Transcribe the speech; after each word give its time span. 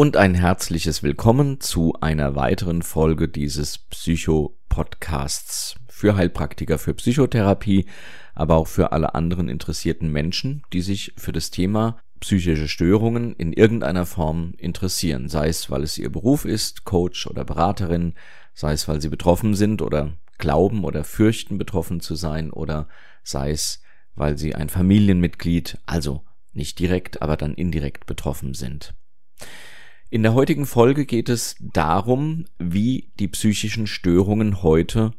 und 0.00 0.16
ein 0.16 0.34
herzliches 0.34 1.02
Willkommen 1.02 1.60
zu 1.60 1.92
einer 2.00 2.34
weiteren 2.34 2.80
Folge 2.80 3.28
dieses 3.28 3.76
Psycho-Podcasts 3.76 5.74
für 5.90 6.16
Heilpraktiker 6.16 6.78
für 6.78 6.94
Psychotherapie, 6.94 7.84
aber 8.32 8.56
auch 8.56 8.66
für 8.66 8.92
alle 8.92 9.14
anderen 9.14 9.50
interessierten 9.50 10.10
Menschen, 10.10 10.62
die 10.72 10.80
sich 10.80 11.12
für 11.18 11.32
das 11.32 11.50
Thema 11.50 11.98
psychische 12.18 12.66
Störungen 12.66 13.34
in 13.34 13.52
irgendeiner 13.52 14.06
Form 14.06 14.54
interessieren, 14.56 15.28
sei 15.28 15.48
es, 15.48 15.70
weil 15.70 15.82
es 15.82 15.98
ihr 15.98 16.10
Beruf 16.10 16.46
ist, 16.46 16.84
Coach 16.86 17.26
oder 17.26 17.44
Beraterin, 17.44 18.14
sei 18.54 18.72
es, 18.72 18.88
weil 18.88 19.02
sie 19.02 19.10
betroffen 19.10 19.54
sind 19.54 19.82
oder 19.82 20.14
glauben 20.38 20.84
oder 20.84 21.04
fürchten, 21.04 21.58
betroffen 21.58 22.00
zu 22.00 22.14
sein, 22.14 22.50
oder 22.50 22.88
sei 23.22 23.50
es, 23.50 23.82
weil 24.14 24.38
sie 24.38 24.54
ein 24.54 24.70
Familienmitglied, 24.70 25.76
also 25.84 26.24
nicht 26.54 26.78
direkt, 26.78 27.20
aber 27.20 27.36
dann 27.36 27.52
indirekt 27.52 28.06
betroffen 28.06 28.54
sind. 28.54 28.94
In 30.12 30.24
der 30.24 30.34
heutigen 30.34 30.66
Folge 30.66 31.06
geht 31.06 31.28
es 31.28 31.54
darum, 31.60 32.46
wie 32.58 33.12
die 33.20 33.28
psychischen 33.28 33.86
Störungen 33.86 34.60
heute 34.64 35.12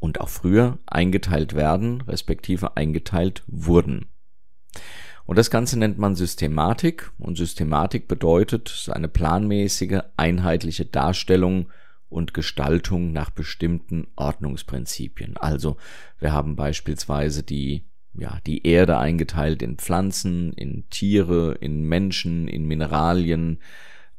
und 0.00 0.20
auch 0.20 0.28
früher 0.28 0.78
eingeteilt 0.84 1.54
werden, 1.54 2.02
respektive 2.02 2.76
eingeteilt 2.76 3.42
wurden. 3.46 4.04
Und 5.24 5.38
das 5.38 5.50
Ganze 5.50 5.78
nennt 5.78 5.96
man 5.96 6.14
Systematik 6.14 7.10
und 7.18 7.38
Systematik 7.38 8.06
bedeutet 8.06 8.90
eine 8.92 9.08
planmäßige, 9.08 10.00
einheitliche 10.18 10.84
Darstellung 10.84 11.70
und 12.10 12.34
Gestaltung 12.34 13.12
nach 13.12 13.30
bestimmten 13.30 14.08
Ordnungsprinzipien. 14.14 15.38
Also 15.38 15.78
wir 16.20 16.34
haben 16.34 16.54
beispielsweise 16.54 17.44
die 17.44 17.86
ja, 18.16 18.38
die 18.46 18.64
Erde 18.64 18.98
eingeteilt 18.98 19.62
in 19.62 19.76
Pflanzen, 19.76 20.52
in 20.52 20.88
Tiere, 20.88 21.56
in 21.60 21.82
Menschen, 21.88 22.46
in 22.46 22.64
Mineralien, 22.66 23.58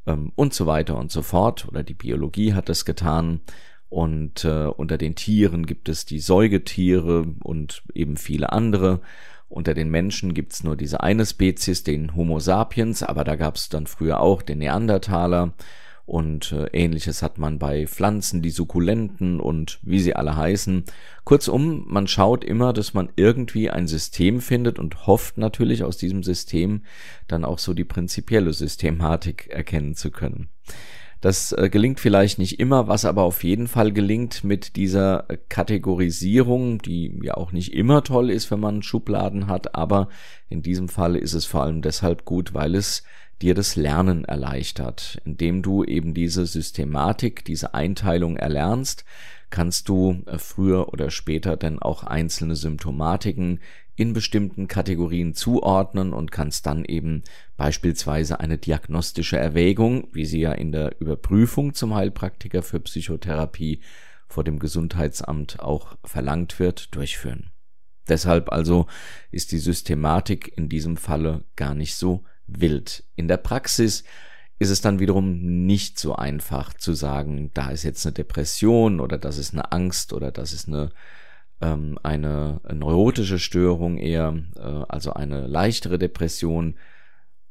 ähm, 0.08 0.31
und 0.36 0.53
so 0.53 0.66
weiter 0.66 0.98
und 0.98 1.11
so 1.11 1.22
fort. 1.22 1.67
Oder 1.67 1.84
die 1.84 1.94
Biologie 1.94 2.53
hat 2.53 2.70
das 2.70 2.86
getan. 2.86 3.42
Und 3.89 4.44
äh, 4.45 4.66
unter 4.66 4.98
den 4.98 5.16
Tieren 5.16 5.66
gibt 5.66 5.89
es 5.89 6.06
die 6.06 6.20
Säugetiere 6.20 7.25
und 7.44 7.84
eben 7.94 8.17
viele 8.17 8.52
andere. 8.52 9.02
Unter 9.48 9.73
den 9.73 9.89
Menschen 9.89 10.33
gibt's 10.33 10.64
nur 10.64 10.76
diese 10.76 11.02
eine 11.02 11.26
Spezies, 11.26 11.83
den 11.83 12.16
Homo 12.16 12.39
sapiens, 12.39 13.03
aber 13.03 13.23
da 13.23 13.36
gab's 13.36 13.70
dann 13.70 13.88
früher 13.88 14.20
auch 14.20 14.42
den 14.42 14.58
Neandertaler 14.58 15.53
und 16.06 16.52
äh, 16.52 16.67
ähnliches 16.67 17.22
hat 17.23 17.38
man 17.38 17.58
bei 17.58 17.88
Pflanzen, 17.88 18.42
die 18.42 18.52
Sukkulenten 18.52 19.39
und 19.39 19.80
wie 19.81 20.00
sie 20.00 20.16
alle 20.16 20.36
heißen. 20.38 20.84
Kurzum, 21.23 21.86
man 21.88 22.08
schaut 22.08 22.44
immer, 22.44 22.73
dass 22.73 22.94
man 22.94 23.09
irgendwie 23.16 23.72
ein 23.72 23.88
System 23.88 24.39
findet 24.39 24.78
und 24.78 25.08
hofft 25.08 25.38
natürlich 25.38 25.83
aus 25.83 25.98
diesem 25.98 26.22
System 26.22 26.83
dann 27.28 27.44
auch 27.44 27.58
so 27.58 27.73
die 27.73 27.86
prinzipielle 27.86 28.53
Systematik 28.53 29.48
erkennen 29.50 29.95
zu 29.95 30.11
können. 30.11 30.50
Das 31.22 31.53
äh, 31.53 31.70
gelingt 31.72 32.00
vielleicht 32.00 32.38
nicht 32.38 32.59
immer, 32.59 32.88
was 32.88 33.03
aber 33.03 33.23
auf 33.23 33.44
jeden 33.44 33.67
Fall 33.67 33.92
gelingt 33.92 34.44
mit 34.44 34.76
dieser 34.76 35.26
Kategorisierung, 35.50 36.80
die 36.83 37.20
ja 37.23 37.33
auch 37.33 37.52
nicht 37.52 37.73
immer 37.73 38.03
toll 38.03 38.30
ist, 38.30 38.52
wenn 38.52 38.59
man 38.59 38.83
Schubladen 38.83 39.48
hat, 39.48 39.73
aber 39.73 40.09
in 40.50 40.61
diesem 40.61 40.88
Fall 40.88 41.16
ist 41.16 41.33
es 41.33 41.45
vor 41.45 41.64
allem 41.64 41.81
deshalb 41.81 42.26
gut, 42.26 42.53
weil 42.53 42.76
es 42.76 43.03
dir 43.41 43.53
das 43.53 43.75
Lernen 43.75 44.25
erleichtert. 44.25 45.22
Indem 45.25 45.61
du 45.61 45.83
eben 45.83 46.14
diese 46.14 46.45
Systematik, 46.45 47.45
diese 47.45 47.73
Einteilung 47.73 48.38
erlernst, 48.38 49.05
kannst 49.50 49.89
du 49.89 50.23
äh, 50.25 50.38
früher 50.38 50.92
oder 50.92 51.09
später 51.11 51.58
dann 51.58 51.80
auch 51.80 52.03
einzelne 52.03 52.55
Symptomatiken 52.55 53.59
in 53.95 54.14
bestimmten 54.14 54.67
Kategorien 54.67 55.33
zuordnen 55.33 56.14
und 56.14 56.32
kannst 56.32 56.65
dann 56.65 56.83
eben 56.83 57.23
beispielsweise 57.55 58.39
eine 58.42 58.58
diagnostische 58.58 59.37
Erwägung, 59.37 60.10
wie 60.11 60.26
sie 60.26 60.42
ja 60.42 60.52
in 60.52 60.71
der 60.71 60.99
Überprüfung 60.99 61.73
zum 61.73 61.95
Heilpraktiker 61.95 62.61
für 62.61 62.81
Psychotherapie 62.81 63.81
vor 64.27 64.43
dem 64.43 64.60
Gesundheitsamt 64.60 65.61
auch 65.61 65.98
verlangt 66.04 66.60
wird, 66.60 66.93
durchführen. 66.93 67.52
Deshalb 68.08 68.52
also 68.52 68.87
ist 69.31 69.52
die 69.52 69.58
Systematik 69.58 70.52
in 70.58 70.67
diesem 70.67 70.98
Falle 70.98 71.45
gar 71.55 71.73
nicht 71.73 71.95
so 71.95 72.23
wild. 72.48 73.04
In 73.16 73.28
der 73.28 73.38
Praxis 73.38 74.04
ist 74.58 74.70
es 74.70 74.82
dann 74.82 75.00
wiederum 75.00 75.66
nicht 75.66 76.00
so 76.00 76.16
einfach 76.16 76.73
zu 76.73 76.94
sagen, 76.94 77.52
da 77.54 77.70
ist 77.70 77.83
jetzt 77.83 78.06
eine 78.06 78.14
Depression 78.14 79.00
oder 79.00 79.17
das 79.17 79.38
ist 79.38 79.54
eine 79.54 79.72
Angst 79.72 80.14
oder 80.14 80.32
das 80.32 80.54
ist 80.54 80.67
eine 80.67 80.92
ähm, 81.61 81.98
eine 82.04 82.61
neurotische 82.72 83.39
Störung 83.39 83.98
eher, 83.98 84.36
äh, 84.55 84.84
also 84.88 85.14
eine 85.14 85.48
leichtere 85.48 85.98
Depression 85.98 86.76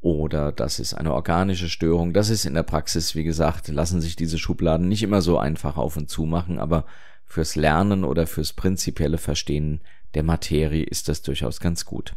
oder 0.01 0.53
das 0.53 0.79
ist 0.79 0.95
eine 0.95 1.15
organische 1.15 1.69
Störung. 1.69 2.13
Das 2.13 2.29
ist 2.29 2.45
in 2.45 2.55
der 2.55 2.63
Praxis, 2.63 3.15
wie 3.15 3.25
gesagt, 3.25 3.69
lassen 3.69 4.01
sich 4.01 4.17
diese 4.17 4.39
Schubladen 4.39 4.89
nicht 4.89 5.03
immer 5.03 5.23
so 5.23 5.39
einfach 5.39 5.77
auf 5.79 5.97
und 5.97 6.11
zu 6.11 6.27
machen, 6.27 6.59
aber 6.59 6.85
fürs 7.25 7.57
Lernen 7.57 8.05
oder 8.05 8.27
fürs 8.27 8.53
prinzipielle 8.53 9.19
Verstehen 9.19 9.81
der 10.13 10.23
Materie 10.23 10.85
ist 10.85 11.09
das 11.09 11.23
durchaus 11.23 11.59
ganz 11.59 11.87
gut. 11.87 12.15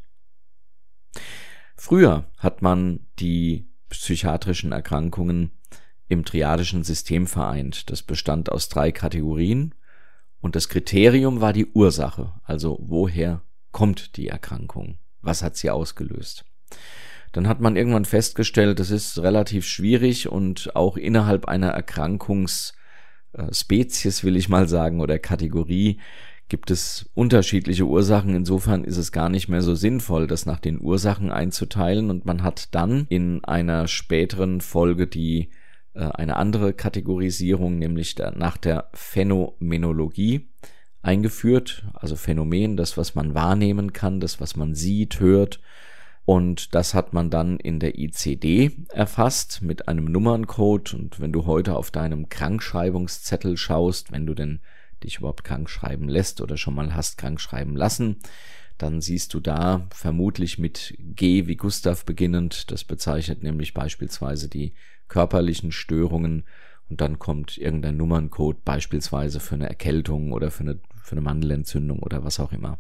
Früher 1.78 2.26
hat 2.38 2.62
man 2.62 3.02
die 3.20 3.70
psychiatrischen 3.90 4.72
Erkrankungen 4.72 5.52
im 6.10 6.26
triadischen 6.26 6.84
System 6.84 7.28
vereint. 7.28 7.92
Das 7.92 8.02
bestand 8.02 8.52
aus 8.52 8.68
drei 8.68 8.92
Kategorien 8.92 9.76
und 10.42 10.56
das 10.56 10.70
Kriterium 10.70 11.40
war 11.40 11.54
die 11.54 11.68
Ursache, 11.68 12.34
also 12.44 12.80
woher 12.82 13.44
kommt 13.72 14.18
die 14.18 14.28
Erkrankung, 14.28 14.98
was 15.22 15.44
hat 15.44 15.56
sie 15.56 15.70
ausgelöst. 15.70 16.46
Dann 17.32 17.48
hat 17.48 17.60
man 17.60 17.76
irgendwann 17.76 18.06
festgestellt, 18.06 18.80
das 18.80 18.90
ist 18.90 19.20
relativ 19.20 19.68
schwierig 19.68 20.30
und 20.30 20.76
auch 20.76 20.98
innerhalb 20.98 21.48
einer 21.48 21.70
Erkrankungsspezies, 21.70 24.24
will 24.24 24.36
ich 24.36 24.50
mal 24.50 24.68
sagen, 24.68 25.02
oder 25.02 25.20
Kategorie 25.20 26.00
gibt 26.50 26.72
es 26.72 27.10
unterschiedliche 27.14 27.86
Ursachen. 27.86 28.36
Insofern 28.36 28.84
ist 28.84 28.98
es 28.98 29.12
gar 29.12 29.30
nicht 29.30 29.50
mehr 29.50 29.62
so 29.62 29.76
sinnvoll, 29.76 30.28
das 30.28 30.46
nach 30.46 30.60
den 30.60 30.80
Ursachen 30.80 31.32
einzuteilen. 31.32 32.10
Und 32.10 32.26
man 32.26 32.44
hat 32.44 32.74
dann 32.74 33.06
in 33.10 33.44
einer 33.44 33.88
späteren 33.88 34.62
Folge 34.62 35.08
die 35.08 35.50
äh, 35.94 36.06
eine 36.06 36.38
andere 36.38 36.74
Kategorisierung, 36.74 37.78
nämlich 37.78 38.16
nach 38.36 38.58
der 38.58 38.90
Phänomenologie 38.94 40.50
eingeführt. 41.02 41.86
Also 41.94 42.16
Phänomen, 42.16 42.78
das, 42.78 42.98
was 42.98 43.16
man 43.16 43.34
wahrnehmen 43.34 43.94
kann, 43.94 44.20
das, 44.20 44.40
was 44.40 44.56
man 44.56 44.74
sieht, 44.76 45.20
hört. 45.20 45.60
Und 46.26 46.76
das 46.76 46.94
hat 46.94 47.14
man 47.14 47.30
dann 47.30 47.58
in 47.58 47.80
der 47.80 47.98
ICD 47.98 48.86
erfasst 48.90 49.62
mit 49.62 49.88
einem 49.88 50.06
Nummerncode. 50.06 50.94
Und 50.94 51.20
wenn 51.22 51.32
du 51.32 51.46
heute 51.46 51.76
auf 51.76 51.90
deinem 51.90 52.28
Krankschreibungszettel 52.28 53.56
schaust, 53.56 54.12
wenn 54.12 54.26
du 54.26 54.34
denn 54.34 54.60
dich 55.04 55.18
überhaupt 55.18 55.44
krank 55.44 55.70
schreiben 55.70 56.10
lässt 56.10 56.42
oder 56.42 56.58
schon 56.58 56.76
mal 56.76 56.96
hast 56.96 57.18
krank 57.18 57.40
schreiben 57.40 57.76
lassen, 57.76 58.18
dann 58.78 59.02
siehst 59.02 59.34
du 59.34 59.40
da 59.40 59.88
vermutlich 59.92 60.60
mit 60.60 60.96
G 61.00 61.48
wie 61.48 61.56
Gustav 61.56 62.06
beginnend, 62.06 62.72
das 62.72 62.84
bezeichnet 62.84 63.44
nämlich 63.44 63.74
beispielsweise 63.74 64.50
die 64.50 64.74
körperlichen 65.08 65.72
Störungen 65.72 66.46
und 66.90 67.02
dann 67.02 67.20
kommt 67.20 67.58
irgendein 67.58 67.98
Nummerncode 67.98 68.64
beispielsweise 68.64 69.40
für 69.40 69.56
eine 69.56 69.68
Erkältung 69.68 70.32
oder 70.32 70.52
für 70.52 70.62
eine, 70.62 70.80
für 71.02 71.14
eine 71.14 71.22
Mandelentzündung 71.22 72.00
oder 72.00 72.24
was 72.24 72.40
auch 72.40 72.52
immer. 72.52 72.80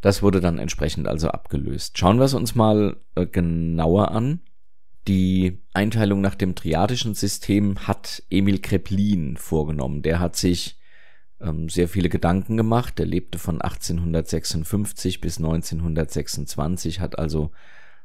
Das 0.00 0.22
wurde 0.22 0.40
dann 0.40 0.58
entsprechend 0.58 1.06
also 1.08 1.28
abgelöst. 1.28 1.98
Schauen 1.98 2.18
wir 2.18 2.24
es 2.24 2.34
uns 2.34 2.54
mal 2.54 2.96
äh, 3.14 3.26
genauer 3.26 4.10
an. 4.10 4.40
Die 5.08 5.62
Einteilung 5.72 6.20
nach 6.20 6.34
dem 6.34 6.54
triadischen 6.54 7.14
System 7.14 7.86
hat 7.86 8.22
Emil 8.28 8.58
Kreplin 8.58 9.36
vorgenommen. 9.36 10.02
Der 10.02 10.18
hat 10.18 10.36
sich 10.36 10.78
ähm, 11.40 11.68
sehr 11.68 11.88
viele 11.88 12.08
Gedanken 12.08 12.56
gemacht. 12.56 12.98
Er 13.00 13.06
lebte 13.06 13.38
von 13.38 13.60
1856 13.60 15.20
bis 15.20 15.38
1926, 15.38 17.00
hat 17.00 17.18
also 17.18 17.50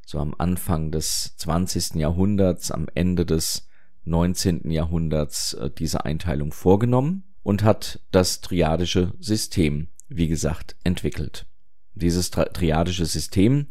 so 0.05 0.19
am 0.19 0.35
Anfang 0.37 0.91
des 0.91 1.35
20. 1.37 1.95
Jahrhunderts, 1.95 2.71
am 2.71 2.87
Ende 2.93 3.25
des 3.25 3.67
19. 4.05 4.69
Jahrhunderts 4.71 5.53
äh, 5.53 5.69
diese 5.69 6.05
Einteilung 6.05 6.51
vorgenommen 6.51 7.23
und 7.43 7.63
hat 7.63 7.99
das 8.11 8.41
triadische 8.41 9.13
System, 9.19 9.87
wie 10.09 10.27
gesagt, 10.27 10.75
entwickelt. 10.83 11.45
Dieses 11.93 12.31
triadische 12.31 13.05
System, 13.05 13.67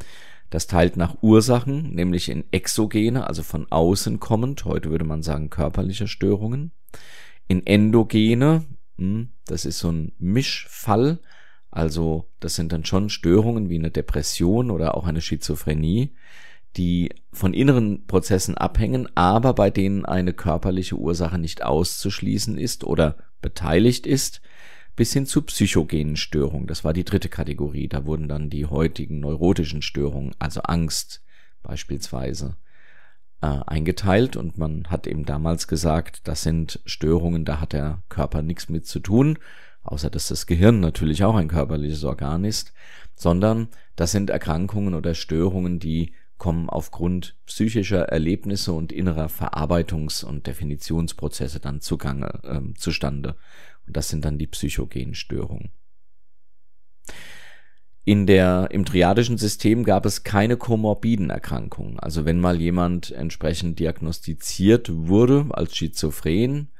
das 0.50 0.66
teilt 0.66 0.96
nach 0.96 1.22
Ursachen, 1.22 1.94
nämlich 1.94 2.28
in 2.28 2.44
exogene, 2.52 3.26
also 3.26 3.42
von 3.42 3.70
außen 3.70 4.20
kommend, 4.20 4.64
heute 4.64 4.90
würde 4.90 5.04
man 5.04 5.22
sagen 5.22 5.50
körperliche 5.50 6.08
Störungen, 6.08 6.72
in 7.48 7.66
endogene, 7.66 8.64
das 9.46 9.64
ist 9.64 9.78
so 9.78 9.90
ein 9.90 10.12
Mischfall. 10.18 11.18
Also 11.70 12.26
das 12.40 12.54
sind 12.54 12.72
dann 12.72 12.84
schon 12.84 13.10
Störungen 13.10 13.70
wie 13.70 13.78
eine 13.78 13.90
Depression 13.90 14.70
oder 14.70 14.96
auch 14.96 15.06
eine 15.06 15.20
Schizophrenie, 15.20 16.14
die 16.76 17.14
von 17.32 17.54
inneren 17.54 18.06
Prozessen 18.06 18.56
abhängen, 18.56 19.08
aber 19.16 19.54
bei 19.54 19.70
denen 19.70 20.04
eine 20.04 20.32
körperliche 20.32 20.96
Ursache 20.96 21.38
nicht 21.38 21.62
auszuschließen 21.62 22.58
ist 22.58 22.84
oder 22.84 23.16
beteiligt 23.40 24.06
ist, 24.06 24.40
bis 24.96 25.12
hin 25.12 25.26
zu 25.26 25.42
psychogenen 25.42 26.16
Störungen. 26.16 26.66
Das 26.66 26.84
war 26.84 26.92
die 26.92 27.04
dritte 27.04 27.28
Kategorie. 27.28 27.88
Da 27.88 28.04
wurden 28.04 28.28
dann 28.28 28.50
die 28.50 28.66
heutigen 28.66 29.20
neurotischen 29.20 29.82
Störungen, 29.82 30.34
also 30.38 30.60
Angst 30.62 31.22
beispielsweise, 31.62 32.56
äh, 33.42 33.60
eingeteilt 33.66 34.36
und 34.36 34.58
man 34.58 34.86
hat 34.88 35.06
eben 35.06 35.24
damals 35.24 35.68
gesagt, 35.68 36.28
das 36.28 36.42
sind 36.42 36.80
Störungen, 36.84 37.44
da 37.44 37.60
hat 37.60 37.72
der 37.72 38.02
Körper 38.08 38.42
nichts 38.42 38.68
mit 38.68 38.86
zu 38.86 39.00
tun, 39.00 39.38
außer 39.82 40.10
dass 40.10 40.28
das 40.28 40.46
Gehirn 40.46 40.80
natürlich 40.80 41.24
auch 41.24 41.36
ein 41.36 41.48
körperliches 41.48 42.04
Organ 42.04 42.44
ist, 42.44 42.72
sondern 43.14 43.68
das 43.96 44.12
sind 44.12 44.30
Erkrankungen 44.30 44.94
oder 44.94 45.14
Störungen, 45.14 45.78
die 45.78 46.14
kommen 46.38 46.70
aufgrund 46.70 47.36
psychischer 47.44 48.04
Erlebnisse 48.08 48.72
und 48.72 48.92
innerer 48.92 49.26
Verarbeitungs- 49.26 50.24
und 50.24 50.46
Definitionsprozesse 50.46 51.60
dann 51.60 51.82
zugange, 51.82 52.40
äh, 52.44 52.74
zustande. 52.78 53.36
Und 53.86 53.96
das 53.96 54.08
sind 54.08 54.24
dann 54.24 54.38
die 54.38 54.46
psychogenen 54.46 55.14
Störungen. 55.14 55.70
In 58.04 58.26
der, 58.26 58.68
im 58.70 58.84
triadischen 58.84 59.36
System 59.36 59.84
gab 59.84 60.06
es 60.06 60.24
keine 60.24 60.56
komorbiden 60.56 61.30
Erkrankungen. 61.30 62.00
Also 62.00 62.24
wenn 62.24 62.40
mal 62.40 62.60
jemand 62.60 63.10
entsprechend 63.10 63.78
diagnostiziert 63.78 64.90
wurde 64.90 65.46
als 65.50 65.76
Schizophren 65.76 66.70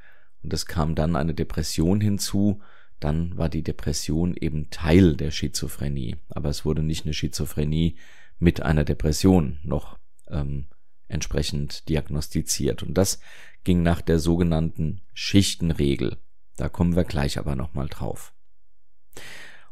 und 0.41 0.51
es 0.51 0.65
kam 0.65 0.95
dann 0.95 1.15
eine 1.15 1.33
Depression 1.33 2.01
hinzu, 2.01 2.61
dann 2.99 3.37
war 3.37 3.49
die 3.49 3.63
Depression 3.63 4.35
eben 4.35 4.69
Teil 4.69 5.15
der 5.15 5.31
Schizophrenie. 5.31 6.17
Aber 6.29 6.49
es 6.49 6.65
wurde 6.65 6.83
nicht 6.83 7.05
eine 7.05 7.13
Schizophrenie 7.13 7.97
mit 8.39 8.61
einer 8.61 8.83
Depression 8.83 9.59
noch 9.63 9.97
ähm, 10.27 10.65
entsprechend 11.07 11.87
diagnostiziert. 11.89 12.83
Und 12.83 12.95
das 12.95 13.19
ging 13.63 13.83
nach 13.83 14.01
der 14.01 14.19
sogenannten 14.19 15.01
Schichtenregel. 15.13 16.17
Da 16.57 16.69
kommen 16.69 16.95
wir 16.95 17.03
gleich 17.03 17.37
aber 17.37 17.55
nochmal 17.55 17.87
drauf. 17.87 18.33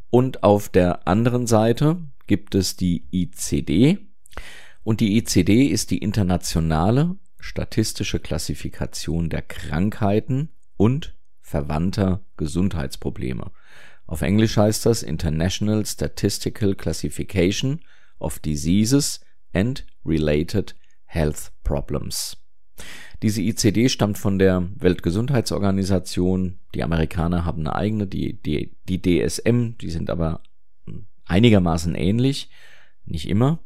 Und 0.10 0.44
auf 0.44 0.70
der 0.70 1.08
anderen 1.08 1.48
Seite 1.48 1.98
gibt 2.28 2.56
es 2.56 2.76
die 2.76 3.06
ICD. 3.12 4.00
Und 4.84 5.02
die 5.02 5.18
ICD 5.18 5.68
ist 5.68 5.92
die 5.92 6.00
internationale 6.00 7.16
statistische 7.40 8.20
Klassifikation 8.20 9.30
der 9.30 9.42
Krankheiten 9.42 10.50
und 10.78 11.16
verwandter 11.42 12.24
Gesundheitsprobleme. 12.38 13.52
Auf 14.06 14.22
Englisch 14.22 14.58
heißt 14.58 14.86
das 14.86 15.04
International 15.04 15.86
Statistical 15.86 16.76
Classification 16.76 17.82
of 18.20 18.40
Diseases 18.40 19.20
and 19.54 19.86
Related 20.06 20.76
Health 21.06 21.52
Problems. 21.64 22.38
Diese 23.22 23.42
ICD 23.42 23.90
stammt 23.90 24.18
von 24.18 24.40
der 24.40 24.68
Weltgesundheitsorganisation. 24.76 26.60
Die 26.74 26.84
Amerikaner 26.84 27.46
haben 27.46 27.62
eine 27.62 27.76
eigene, 27.76 28.08
die, 28.08 28.42
die, 28.42 28.76
die 28.88 29.02
DSM, 29.02 29.78
die 29.80 29.90
sind 29.90 30.10
aber 30.10 30.42
einigermaßen 31.26 31.96
ähnlich, 31.96 32.50
nicht 33.06 33.28
immer. 33.28 33.60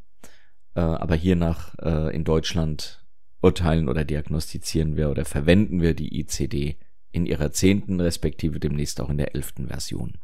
Äh, 0.75 0.81
aber 0.81 1.15
hier 1.15 1.35
nach 1.35 1.75
äh, 1.79 2.15
in 2.15 2.23
Deutschland 2.23 3.03
urteilen 3.41 3.89
oder 3.89 4.05
diagnostizieren 4.05 4.95
wir 4.95 5.09
oder 5.09 5.25
verwenden 5.25 5.81
wir 5.81 5.93
die 5.93 6.19
ICD 6.19 6.77
in 7.11 7.25
ihrer 7.25 7.51
zehnten 7.51 7.99
respektive 7.99 8.59
demnächst 8.59 8.99
auch 8.99 9.09
in 9.09 9.17
der 9.17 9.35
elften 9.35 9.67
Version. 9.67 10.17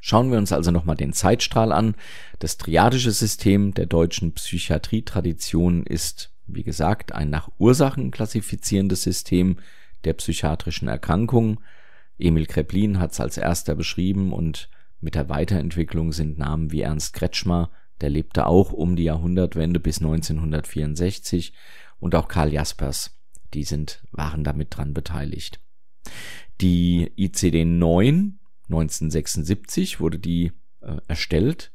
Schauen 0.00 0.30
wir 0.30 0.38
uns 0.38 0.52
also 0.52 0.70
nochmal 0.70 0.96
den 0.96 1.12
Zeitstrahl 1.12 1.72
an. 1.72 1.94
Das 2.38 2.56
triadische 2.56 3.10
System 3.10 3.74
der 3.74 3.86
deutschen 3.86 4.32
Psychiatrietradition 4.32 5.84
ist 5.84 6.33
wie 6.46 6.64
gesagt, 6.64 7.12
ein 7.12 7.30
nach 7.30 7.50
Ursachen 7.58 8.10
klassifizierendes 8.10 9.02
System 9.02 9.58
der 10.04 10.14
psychiatrischen 10.14 10.88
Erkrankungen. 10.88 11.58
Emil 12.18 12.46
Kreplin 12.46 12.98
hat 12.98 13.12
es 13.12 13.20
als 13.20 13.38
erster 13.38 13.74
beschrieben 13.74 14.32
und 14.32 14.68
mit 15.00 15.14
der 15.14 15.28
Weiterentwicklung 15.28 16.12
sind 16.12 16.38
Namen 16.38 16.72
wie 16.72 16.82
Ernst 16.82 17.14
Kretschmer, 17.14 17.70
der 18.00 18.10
lebte 18.10 18.46
auch 18.46 18.72
um 18.72 18.96
die 18.96 19.04
Jahrhundertwende 19.04 19.80
bis 19.80 19.98
1964 19.98 21.52
und 22.00 22.14
auch 22.14 22.28
Karl 22.28 22.52
Jaspers, 22.52 23.18
die 23.52 23.64
sind, 23.64 24.02
waren 24.10 24.44
damit 24.44 24.76
dran 24.76 24.94
beteiligt. 24.94 25.60
Die 26.60 27.10
ICD-9 27.16 28.34
1976 28.68 30.00
wurde 30.00 30.18
die 30.18 30.52
äh, 30.80 30.96
erstellt 31.06 31.72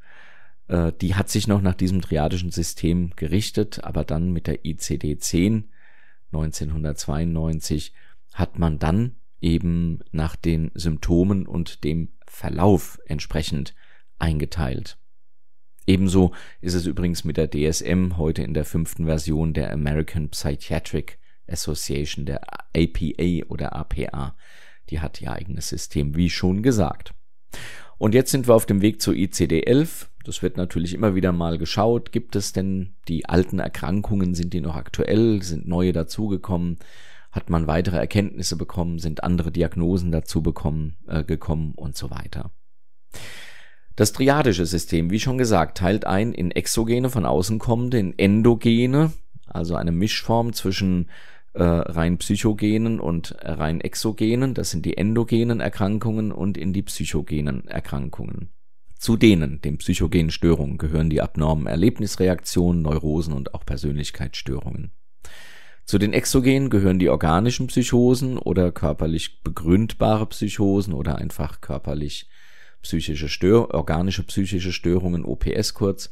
äh, 0.69 0.93
die 1.01 1.15
hat 1.15 1.29
sich 1.29 1.47
noch 1.47 1.61
nach 1.61 1.75
diesem 1.75 2.01
triadischen 2.01 2.51
System 2.51 3.11
gerichtet, 3.15 3.83
aber 3.83 4.03
dann 4.03 4.31
mit 4.31 4.47
der 4.47 4.63
ICD-10 4.63 5.65
1992 6.31 7.93
hat 8.33 8.59
man 8.59 8.79
dann 8.79 9.15
eben 9.41 9.99
nach 10.11 10.35
den 10.35 10.71
Symptomen 10.75 11.47
und 11.47 11.83
dem 11.83 12.09
Verlauf 12.27 12.99
entsprechend 13.05 13.73
eingeteilt. 14.19 14.97
Ebenso 15.87 16.33
ist 16.61 16.75
es 16.75 16.85
übrigens 16.85 17.23
mit 17.23 17.37
der 17.37 17.49
DSM 17.49 18.17
heute 18.17 18.43
in 18.43 18.53
der 18.53 18.65
fünften 18.65 19.05
Version 19.05 19.53
der 19.53 19.73
American 19.73 20.29
Psychiatric 20.29 21.17
Association, 21.47 22.25
der 22.25 22.41
APA 22.75 23.47
oder 23.47 23.75
APA. 23.75 24.35
Die 24.91 24.99
hat 24.99 25.19
ihr 25.19 25.31
eigenes 25.31 25.69
System, 25.69 26.15
wie 26.15 26.29
schon 26.29 26.61
gesagt. 26.61 27.15
Und 27.97 28.13
jetzt 28.13 28.29
sind 28.29 28.47
wir 28.47 28.53
auf 28.53 28.67
dem 28.67 28.81
Weg 28.81 29.01
zur 29.01 29.15
ICD-11. 29.15 30.08
Das 30.25 30.41
wird 30.41 30.57
natürlich 30.57 30.93
immer 30.93 31.15
wieder 31.15 31.31
mal 31.31 31.57
geschaut. 31.57 32.11
Gibt 32.11 32.35
es 32.35 32.53
denn 32.53 32.93
die 33.07 33.27
alten 33.27 33.59
Erkrankungen? 33.59 34.35
Sind 34.35 34.53
die 34.53 34.61
noch 34.61 34.75
aktuell? 34.75 35.41
Sind 35.41 35.67
neue 35.67 35.93
dazugekommen? 35.93 36.77
Hat 37.31 37.49
man 37.49 37.67
weitere 37.67 37.97
Erkenntnisse 37.97 38.55
bekommen? 38.55 38.99
Sind 38.99 39.23
andere 39.23 39.51
Diagnosen 39.51 40.11
dazu 40.11 40.41
bekommen, 40.41 40.97
äh, 41.07 41.23
gekommen 41.23 41.73
und 41.75 41.95
so 41.95 42.09
weiter? 42.09 42.51
Das 43.95 44.13
triadische 44.13 44.65
System, 44.65 45.09
wie 45.11 45.19
schon 45.19 45.37
gesagt, 45.37 45.77
teilt 45.77 46.05
ein 46.05 46.33
in 46.33 46.51
Exogene 46.51 47.09
von 47.09 47.25
außen 47.25 47.59
kommende, 47.59 47.99
in 47.99 48.17
Endogene, 48.17 49.11
also 49.45 49.75
eine 49.75 49.91
Mischform 49.91 50.53
zwischen 50.53 51.09
äh, 51.53 51.63
rein 51.63 52.17
psychogenen 52.17 52.99
und 52.99 53.35
rein 53.41 53.81
exogenen, 53.81 54.53
das 54.53 54.69
sind 54.69 54.85
die 54.85 54.97
endogenen 54.97 55.59
Erkrankungen 55.59 56.31
und 56.31 56.57
in 56.57 56.71
die 56.71 56.83
psychogenen 56.83 57.67
Erkrankungen. 57.67 58.49
Zu 58.99 59.15
denen, 59.15 59.61
den 59.61 59.77
psychogenen 59.77 60.29
Störungen, 60.29 60.77
gehören 60.77 61.09
die 61.09 61.21
abnormen 61.21 61.67
Erlebnisreaktionen, 61.67 62.81
Neurosen 62.81 63.33
und 63.33 63.53
auch 63.53 63.65
Persönlichkeitsstörungen. 63.65 64.91
Zu 65.85 65.99
den 65.99 66.11
Exogenen 66.11 66.69
gehören 66.69 66.99
die 66.99 67.07
organischen 67.07 67.67
Psychosen 67.67 68.37
oder 68.37 68.73
körperlich 68.73 69.41
begründbare 69.41 70.25
Psychosen 70.27 70.93
oder 70.93 71.17
einfach 71.17 71.61
körperlich 71.61 72.29
psychische 72.81 73.29
Stör 73.29 73.73
organische 73.73 74.23
psychische 74.23 74.73
Störungen, 74.73 75.23
OPS 75.23 75.73
kurz. 75.73 76.11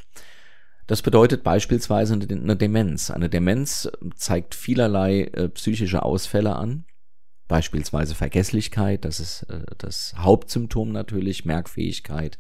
Das 0.88 1.02
bedeutet 1.02 1.44
beispielsweise 1.44 2.14
eine 2.14 2.56
Demenz. 2.56 3.12
Eine 3.12 3.28
Demenz 3.28 3.92
zeigt 4.16 4.56
vielerlei 4.56 5.24
äh, 5.24 5.50
psychische 5.50 6.04
Ausfälle 6.04 6.56
an, 6.56 6.86
beispielsweise 7.48 8.16
Vergesslichkeit, 8.16 9.06
das 9.06 9.20
ist 9.20 9.44
äh, 9.44 9.62
das 9.78 10.14
Hauptsymptom 10.18 10.92
natürlich, 10.92 11.46
Merkfähigkeit, 11.46 12.40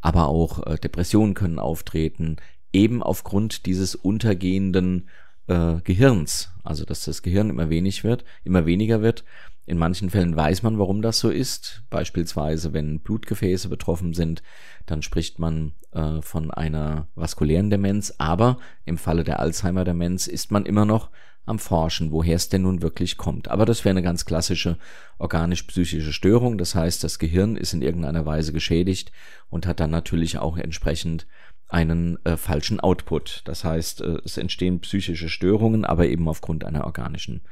aber 0.00 0.28
auch 0.28 0.66
äh, 0.66 0.76
Depressionen 0.76 1.34
können 1.34 1.58
auftreten, 1.58 2.36
eben 2.72 3.02
aufgrund 3.02 3.66
dieses 3.66 3.94
untergehenden 3.94 5.08
äh, 5.46 5.76
Gehirns, 5.84 6.50
also 6.64 6.84
dass 6.84 7.04
das 7.04 7.22
Gehirn 7.22 7.50
immer 7.50 7.70
wenig 7.70 8.04
wird, 8.04 8.24
immer 8.44 8.66
weniger 8.66 9.02
wird. 9.02 9.24
In 9.68 9.78
manchen 9.78 10.10
Fällen 10.10 10.36
weiß 10.36 10.62
man, 10.62 10.78
warum 10.78 11.02
das 11.02 11.18
so 11.18 11.28
ist. 11.28 11.82
Beispielsweise, 11.90 12.72
wenn 12.72 13.00
Blutgefäße 13.00 13.68
betroffen 13.68 14.14
sind, 14.14 14.44
dann 14.86 15.02
spricht 15.02 15.40
man 15.40 15.72
äh, 15.90 16.22
von 16.22 16.52
einer 16.52 17.08
vaskulären 17.16 17.68
Demenz. 17.68 18.14
Aber 18.18 18.58
im 18.84 18.96
Falle 18.96 19.24
der 19.24 19.40
Alzheimer-Demenz 19.40 20.28
ist 20.28 20.52
man 20.52 20.66
immer 20.66 20.84
noch 20.84 21.10
am 21.46 21.58
Forschen, 21.58 22.10
woher 22.10 22.36
es 22.36 22.48
denn 22.48 22.62
nun 22.62 22.82
wirklich 22.82 23.16
kommt. 23.16 23.48
Aber 23.48 23.64
das 23.64 23.84
wäre 23.84 23.92
eine 23.92 24.02
ganz 24.02 24.24
klassische 24.24 24.78
organisch-psychische 25.18 26.12
Störung. 26.12 26.58
Das 26.58 26.74
heißt, 26.74 27.02
das 27.02 27.18
Gehirn 27.18 27.56
ist 27.56 27.72
in 27.72 27.82
irgendeiner 27.82 28.26
Weise 28.26 28.52
geschädigt 28.52 29.12
und 29.48 29.66
hat 29.66 29.80
dann 29.80 29.90
natürlich 29.90 30.38
auch 30.38 30.58
entsprechend 30.58 31.26
einen 31.68 32.18
äh, 32.24 32.36
falschen 32.36 32.80
Output. 32.80 33.42
Das 33.44 33.64
heißt, 33.64 34.00
äh, 34.00 34.18
es 34.24 34.36
entstehen 34.36 34.80
psychische 34.80 35.28
Störungen, 35.28 35.84
aber 35.84 36.06
eben 36.06 36.28
aufgrund 36.28 36.64
einer 36.64 36.84
organischen 36.84 37.42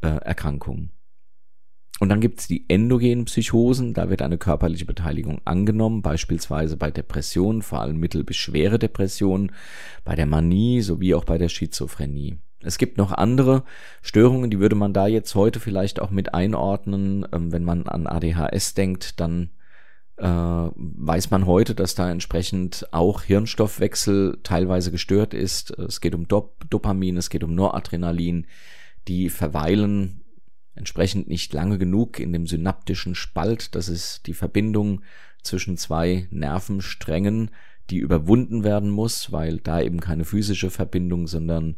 äh, 0.00 0.08
Erkrankung. 0.08 0.90
Und 1.98 2.10
dann 2.10 2.20
gibt 2.20 2.40
es 2.40 2.46
die 2.46 2.68
endogenen 2.68 3.24
Psychosen, 3.24 3.94
da 3.94 4.10
wird 4.10 4.20
eine 4.20 4.36
körperliche 4.36 4.84
Beteiligung 4.84 5.40
angenommen, 5.46 6.02
beispielsweise 6.02 6.76
bei 6.76 6.90
Depressionen, 6.90 7.62
vor 7.62 7.80
allem 7.80 7.98
mittel- 7.98 8.24
bis 8.24 8.36
schwere 8.36 8.78
Depressionen, 8.78 9.52
bei 10.04 10.14
der 10.14 10.26
Manie 10.26 10.82
sowie 10.82 11.14
auch 11.14 11.24
bei 11.24 11.38
der 11.38 11.48
Schizophrenie. 11.48 12.38
Es 12.60 12.78
gibt 12.78 12.96
noch 12.96 13.12
andere 13.12 13.64
Störungen, 14.02 14.50
die 14.50 14.58
würde 14.58 14.76
man 14.76 14.92
da 14.92 15.06
jetzt 15.06 15.34
heute 15.34 15.60
vielleicht 15.60 16.00
auch 16.00 16.10
mit 16.10 16.34
einordnen. 16.34 17.26
Ähm, 17.32 17.52
wenn 17.52 17.64
man 17.64 17.86
an 17.86 18.06
ADHS 18.06 18.74
denkt, 18.74 19.20
dann 19.20 19.50
äh, 20.16 20.24
weiß 20.26 21.30
man 21.30 21.46
heute, 21.46 21.74
dass 21.74 21.94
da 21.94 22.10
entsprechend 22.10 22.88
auch 22.92 23.22
Hirnstoffwechsel 23.22 24.38
teilweise 24.42 24.90
gestört 24.90 25.34
ist. 25.34 25.70
Es 25.78 26.00
geht 26.00 26.14
um 26.14 26.26
Dop 26.26 26.68
Dopamin, 26.70 27.16
es 27.16 27.30
geht 27.30 27.44
um 27.44 27.54
Noradrenalin, 27.54 28.46
die 29.08 29.28
verweilen 29.28 30.22
entsprechend 30.74 31.28
nicht 31.28 31.52
lange 31.52 31.78
genug 31.78 32.18
in 32.18 32.32
dem 32.32 32.46
synaptischen 32.46 33.14
Spalt. 33.14 33.74
Das 33.74 33.88
ist 33.88 34.26
die 34.26 34.34
Verbindung 34.34 35.02
zwischen 35.42 35.76
zwei 35.76 36.28
Nervensträngen, 36.30 37.50
die 37.90 37.98
überwunden 37.98 38.64
werden 38.64 38.90
muss, 38.90 39.32
weil 39.32 39.58
da 39.58 39.80
eben 39.80 40.00
keine 40.00 40.24
physische 40.24 40.70
Verbindung, 40.70 41.26
sondern 41.26 41.76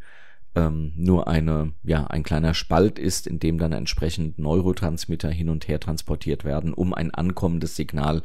ähm, 0.55 0.93
nur 0.97 1.29
eine, 1.29 1.73
ja, 1.85 2.07
ein 2.07 2.23
kleiner 2.23 2.55
Spalt 2.55 2.99
ist, 2.99 3.27
in 3.27 3.39
dem 3.39 3.59
dann 3.59 3.73
entsprechend 3.73 4.39
Neurotransmitter 4.39 5.31
hin 5.31 5.49
und 5.49 5.69
her 5.69 5.81
transportiert 5.81 6.45
werden, 6.45 6.73
um 6.73 6.95
ein 6.95 7.13
ankommendes 7.13 7.77
Signal 7.77 8.23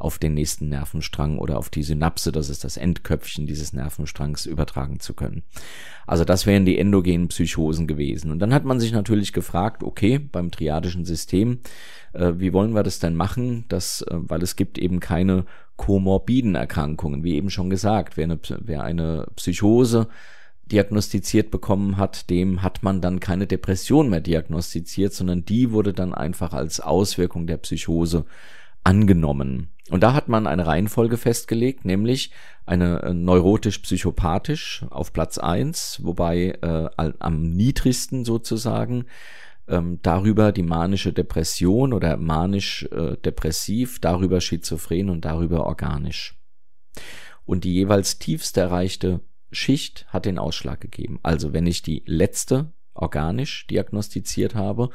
auf 0.00 0.18
den 0.18 0.34
nächsten 0.34 0.68
Nervenstrang 0.68 1.38
oder 1.38 1.58
auf 1.58 1.68
die 1.68 1.82
Synapse, 1.82 2.32
das 2.32 2.48
ist 2.48 2.64
das 2.64 2.76
Endköpfchen 2.76 3.46
dieses 3.46 3.72
Nervenstrangs, 3.72 4.46
übertragen 4.46 4.98
zu 4.98 5.14
können. 5.14 5.42
Also 6.06 6.24
das 6.24 6.46
wären 6.46 6.64
die 6.64 6.78
endogenen 6.78 7.28
Psychosen 7.28 7.86
gewesen. 7.86 8.30
Und 8.30 8.38
dann 8.38 8.54
hat 8.54 8.64
man 8.64 8.80
sich 8.80 8.92
natürlich 8.92 9.32
gefragt, 9.32 9.82
okay, 9.82 10.18
beim 10.18 10.50
triadischen 10.50 11.04
System, 11.04 11.60
äh, 12.14 12.32
wie 12.36 12.52
wollen 12.52 12.74
wir 12.74 12.82
das 12.82 12.98
denn 12.98 13.14
machen? 13.14 13.66
Das, 13.68 14.02
äh, 14.02 14.14
weil 14.14 14.42
es 14.42 14.56
gibt 14.56 14.78
eben 14.78 15.00
keine 15.00 15.44
komorbiden 15.76 16.54
Erkrankungen. 16.54 17.22
Wie 17.22 17.34
eben 17.34 17.50
schon 17.50 17.70
gesagt, 17.70 18.16
wer 18.16 18.24
eine, 18.24 18.40
wer 18.60 18.82
eine 18.82 19.26
Psychose 19.36 20.08
diagnostiziert 20.72 21.50
bekommen 21.50 21.96
hat, 21.96 22.30
dem 22.30 22.62
hat 22.62 22.82
man 22.82 23.00
dann 23.00 23.20
keine 23.20 23.46
Depression 23.46 24.08
mehr 24.08 24.20
diagnostiziert, 24.20 25.12
sondern 25.12 25.44
die 25.44 25.72
wurde 25.72 25.92
dann 25.92 26.14
einfach 26.14 26.52
als 26.52 26.80
Auswirkung 26.80 27.46
der 27.46 27.58
Psychose 27.58 28.24
angenommen. 28.84 29.68
Und 29.90 30.02
da 30.02 30.14
hat 30.14 30.28
man 30.28 30.46
eine 30.46 30.66
Reihenfolge 30.66 31.16
festgelegt, 31.16 31.84
nämlich 31.84 32.30
eine 32.64 33.02
äh, 33.02 33.12
neurotisch-psychopathisch 33.12 34.84
auf 34.90 35.12
Platz 35.12 35.38
eins, 35.38 36.00
wobei 36.02 36.58
äh, 36.62 36.88
am 36.96 37.42
niedrigsten 37.42 38.24
sozusagen 38.24 39.06
ähm, 39.68 39.98
darüber 40.02 40.52
die 40.52 40.62
manische 40.62 41.12
Depression 41.12 41.92
oder 41.92 42.16
manisch-depressiv, 42.16 43.96
äh, 43.96 44.00
darüber 44.00 44.40
schizophren 44.40 45.10
und 45.10 45.24
darüber 45.24 45.66
organisch. 45.66 46.36
Und 47.44 47.64
die 47.64 47.74
jeweils 47.74 48.18
tiefste 48.18 48.60
erreichte 48.60 49.20
Schicht 49.52 50.06
hat 50.08 50.26
den 50.26 50.38
Ausschlag 50.38 50.80
gegeben. 50.80 51.18
Also 51.22 51.52
wenn 51.52 51.66
ich 51.66 51.82
die 51.82 52.02
letzte 52.06 52.72
organisch 52.94 53.66
diagnostiziert 53.68 54.54
habe, 54.54 54.90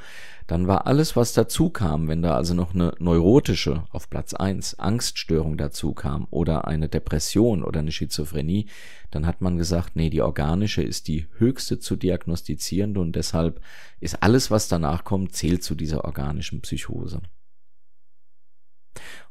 dann 0.48 0.68
war 0.68 0.86
alles, 0.86 1.16
was 1.16 1.34
dazu 1.34 1.70
kam, 1.70 2.08
wenn 2.08 2.22
da 2.22 2.36
also 2.36 2.54
noch 2.54 2.74
eine 2.74 2.94
neurotische 3.00 3.86
auf 3.92 4.10
Platz 4.10 4.34
eins 4.34 4.78
Angststörung 4.78 5.58
dazu 5.58 5.94
kam 5.94 6.28
oder 6.30 6.68
eine 6.68 6.88
Depression 6.88 7.64
oder 7.64 7.80
eine 7.80 7.92
Schizophrenie, 7.92 8.68
dann 9.12 9.26
hat 9.26 9.42
man 9.42 9.58
gesagt, 9.58 9.96
nee, 9.96 10.10
die 10.10 10.22
organische 10.22 10.84
ist 10.84 11.08
die 11.08 11.28
höchste 11.38 11.80
zu 11.80 11.96
diagnostizierende 11.96 13.00
und 13.00 13.16
deshalb 13.16 13.62
ist 14.00 14.22
alles, 14.22 14.52
was 14.52 14.68
danach 14.68 15.04
kommt, 15.04 15.34
zählt 15.34 15.64
zu 15.64 15.74
dieser 15.74 16.06
organischen 16.06 16.62
Psychose. 16.62 17.22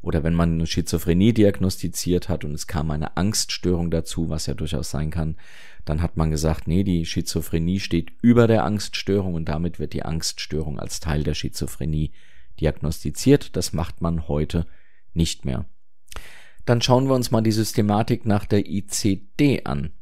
Oder 0.02 0.22
wenn 0.22 0.34
man 0.34 0.52
eine 0.52 0.66
Schizophrenie 0.66 1.32
diagnostiziert 1.32 2.28
hat 2.28 2.44
und 2.44 2.52
es 2.52 2.66
kam 2.66 2.90
eine 2.90 3.16
Angststörung 3.16 3.90
dazu, 3.90 4.28
was 4.28 4.46
ja 4.46 4.54
durchaus 4.54 4.90
sein 4.90 5.10
kann, 5.10 5.36
dann 5.84 6.02
hat 6.02 6.16
man 6.16 6.30
gesagt, 6.30 6.66
nee, 6.66 6.84
die 6.84 7.04
Schizophrenie 7.04 7.80
steht 7.80 8.12
über 8.22 8.46
der 8.46 8.64
Angststörung 8.64 9.34
und 9.34 9.48
damit 9.48 9.78
wird 9.78 9.92
die 9.92 10.04
Angststörung 10.04 10.78
als 10.78 11.00
Teil 11.00 11.22
der 11.22 11.34
Schizophrenie 11.34 12.12
diagnostiziert. 12.60 13.56
Das 13.56 13.72
macht 13.72 14.00
man 14.00 14.28
heute 14.28 14.66
nicht 15.12 15.44
mehr. 15.44 15.66
Dann 16.64 16.80
schauen 16.80 17.08
wir 17.08 17.14
uns 17.14 17.30
mal 17.30 17.42
die 17.42 17.52
Systematik 17.52 18.24
nach 18.24 18.46
der 18.46 18.66
ICD 18.66 19.64
an. 19.64 19.92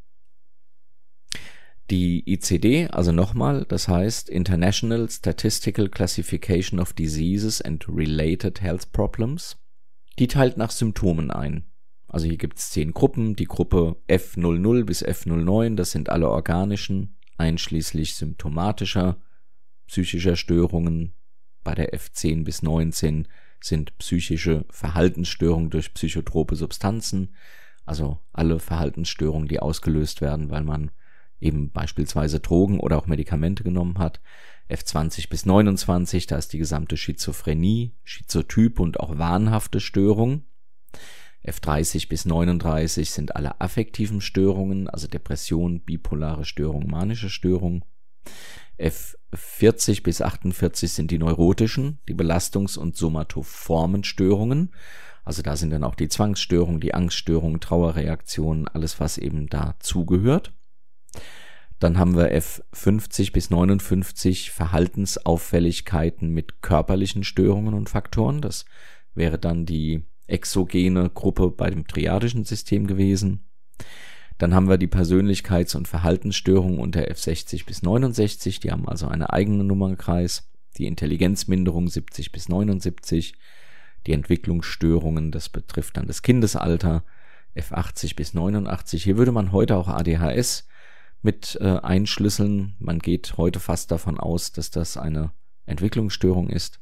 Die 1.93 2.23
ICD, 2.25 2.89
also 2.89 3.11
nochmal, 3.11 3.65
das 3.69 3.87
heißt 3.87 4.27
International 4.27 5.07
Statistical 5.11 5.89
Classification 5.89 6.79
of 6.79 6.93
Diseases 6.93 7.61
and 7.61 7.87
Related 7.87 8.63
Health 8.63 8.91
Problems, 8.93 9.57
die 10.17 10.25
teilt 10.25 10.57
nach 10.57 10.71
Symptomen 10.71 11.29
ein. 11.29 11.65
Also 12.07 12.25
hier 12.25 12.37
gibt 12.37 12.57
es 12.57 12.71
zehn 12.71 12.93
Gruppen. 12.93 13.35
Die 13.35 13.45
Gruppe 13.45 13.97
F00 14.07 14.85
bis 14.85 15.05
F09, 15.05 15.75
das 15.75 15.91
sind 15.91 16.09
alle 16.09 16.31
organischen, 16.31 17.15
einschließlich 17.37 18.15
symptomatischer 18.15 19.21
psychischer 19.85 20.35
Störungen. 20.35 21.13
Bei 21.63 21.75
der 21.75 21.93
F10 21.93 22.43
bis 22.43 22.63
19 22.63 23.27
sind 23.61 23.95
psychische 23.99 24.65
Verhaltensstörungen 24.71 25.69
durch 25.69 25.93
psychotrope 25.93 26.55
Substanzen, 26.55 27.35
also 27.85 28.17
alle 28.31 28.57
Verhaltensstörungen, 28.59 29.47
die 29.47 29.59
ausgelöst 29.59 30.21
werden, 30.21 30.49
weil 30.49 30.63
man 30.63 30.89
eben 31.43 31.71
beispielsweise 31.71 32.39
Drogen 32.39 32.79
oder 32.79 32.97
auch 32.97 33.07
Medikamente 33.07 33.63
genommen 33.63 33.99
hat. 33.99 34.21
F20 34.69 35.29
bis 35.29 35.45
29, 35.45 36.27
da 36.27 36.37
ist 36.37 36.53
die 36.53 36.57
gesamte 36.57 36.97
Schizophrenie, 36.97 37.93
Schizotyp 38.03 38.79
und 38.79 38.99
auch 38.99 39.17
wahnhafte 39.17 39.79
Störung. 39.79 40.43
F30 41.45 42.07
bis 42.07 42.25
39 42.25 43.11
sind 43.11 43.35
alle 43.35 43.59
affektiven 43.59 44.21
Störungen, 44.21 44.87
also 44.87 45.07
Depression, 45.07 45.81
bipolare 45.81 46.45
Störung, 46.45 46.89
manische 46.89 47.29
Störung. 47.29 47.83
F40 48.79 50.03
bis 50.03 50.21
48 50.21 50.91
sind 50.91 51.11
die 51.11 51.19
neurotischen, 51.19 51.99
die 52.07 52.15
Belastungs- 52.15 52.77
und 52.77 52.95
somatoformen 52.95 54.05
Störungen. 54.05 54.73
Also 55.25 55.41
da 55.41 55.55
sind 55.55 55.71
dann 55.71 55.83
auch 55.83 55.95
die 55.95 56.07
Zwangsstörungen, 56.07 56.79
die 56.79 56.93
Angststörungen, 56.93 57.59
Trauerreaktionen, 57.59 58.67
alles 58.67 58.99
was 58.99 59.17
eben 59.17 59.47
dazugehört. 59.47 60.53
Dann 61.79 61.97
haben 61.97 62.15
wir 62.15 62.33
F50 62.33 63.33
bis 63.33 63.49
59 63.49 64.51
Verhaltensauffälligkeiten 64.51 66.29
mit 66.29 66.61
körperlichen 66.61 67.23
Störungen 67.23 67.73
und 67.73 67.89
Faktoren. 67.89 68.39
Das 68.41 68.65
wäre 69.15 69.37
dann 69.37 69.65
die 69.65 70.05
exogene 70.27 71.09
Gruppe 71.09 71.51
bei 71.51 71.69
dem 71.69 71.85
triadischen 71.85 72.45
System 72.45 72.87
gewesen. 72.87 73.41
Dann 74.37 74.53
haben 74.53 74.69
wir 74.69 74.77
die 74.77 74.87
Persönlichkeits- 74.87 75.75
und 75.75 75.87
Verhaltensstörungen 75.87 76.79
unter 76.79 77.01
F60 77.01 77.65
bis 77.65 77.83
69, 77.83 78.59
die 78.59 78.71
haben 78.71 78.87
also 78.87 79.07
einen 79.07 79.23
eigenen 79.23 79.67
Nummernkreis. 79.67 80.49
Die 80.77 80.87
Intelligenzminderung 80.87 81.87
70 81.87 82.31
bis 82.31 82.49
79, 82.49 83.35
die 84.07 84.13
Entwicklungsstörungen, 84.13 85.31
das 85.31 85.49
betrifft 85.49 85.97
dann 85.97 86.07
das 86.07 86.23
Kindesalter, 86.23 87.03
F80 87.55 88.15
bis 88.15 88.33
89. 88.33 89.03
Hier 89.03 89.17
würde 89.17 89.31
man 89.31 89.51
heute 89.51 89.77
auch 89.77 89.87
ADHS 89.87 90.67
mit 91.23 91.57
äh, 91.59 91.79
einschlüsseln. 91.79 92.75
Man 92.79 92.99
geht 92.99 93.37
heute 93.37 93.59
fast 93.59 93.91
davon 93.91 94.19
aus, 94.19 94.51
dass 94.51 94.69
das 94.69 94.97
eine 94.97 95.31
Entwicklungsstörung 95.65 96.49
ist. 96.49 96.79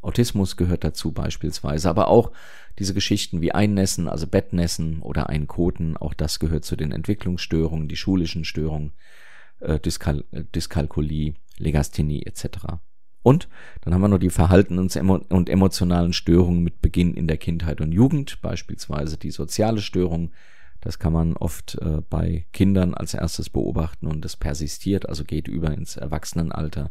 Autismus 0.00 0.56
gehört 0.56 0.84
dazu 0.84 1.12
beispielsweise, 1.12 1.88
aber 1.88 2.08
auch 2.08 2.32
diese 2.78 2.94
Geschichten 2.94 3.40
wie 3.40 3.52
Einnässen, 3.52 4.08
also 4.08 4.26
Bettnässen 4.26 5.00
oder 5.00 5.28
Einkoten, 5.28 5.96
auch 5.96 6.14
das 6.14 6.38
gehört 6.38 6.64
zu 6.64 6.76
den 6.76 6.92
Entwicklungsstörungen, 6.92 7.88
die 7.88 7.96
schulischen 7.96 8.44
Störungen, 8.44 8.92
äh, 9.60 9.78
Dyskal 9.78 10.24
äh, 10.32 10.44
Dyskalkulie, 10.54 11.34
Legasthenie 11.58 12.22
etc. 12.24 12.46
Und 13.22 13.48
dann 13.80 13.94
haben 13.94 14.02
wir 14.02 14.08
noch 14.08 14.18
die 14.18 14.30
Verhaltens- 14.30 14.96
und 14.96 15.48
emotionalen 15.48 16.12
Störungen 16.12 16.62
mit 16.62 16.82
Beginn 16.82 17.14
in 17.14 17.26
der 17.26 17.38
Kindheit 17.38 17.80
und 17.80 17.92
Jugend, 17.92 18.42
beispielsweise 18.42 19.16
die 19.16 19.30
soziale 19.30 19.80
Störung, 19.80 20.32
das 20.84 20.98
kann 20.98 21.14
man 21.14 21.34
oft 21.36 21.76
äh, 21.80 22.02
bei 22.10 22.44
Kindern 22.52 22.92
als 22.92 23.14
erstes 23.14 23.48
beobachten 23.48 24.06
und 24.06 24.22
das 24.22 24.36
persistiert, 24.36 25.08
also 25.08 25.24
geht 25.24 25.48
über 25.48 25.72
ins 25.72 25.96
Erwachsenenalter. 25.96 26.90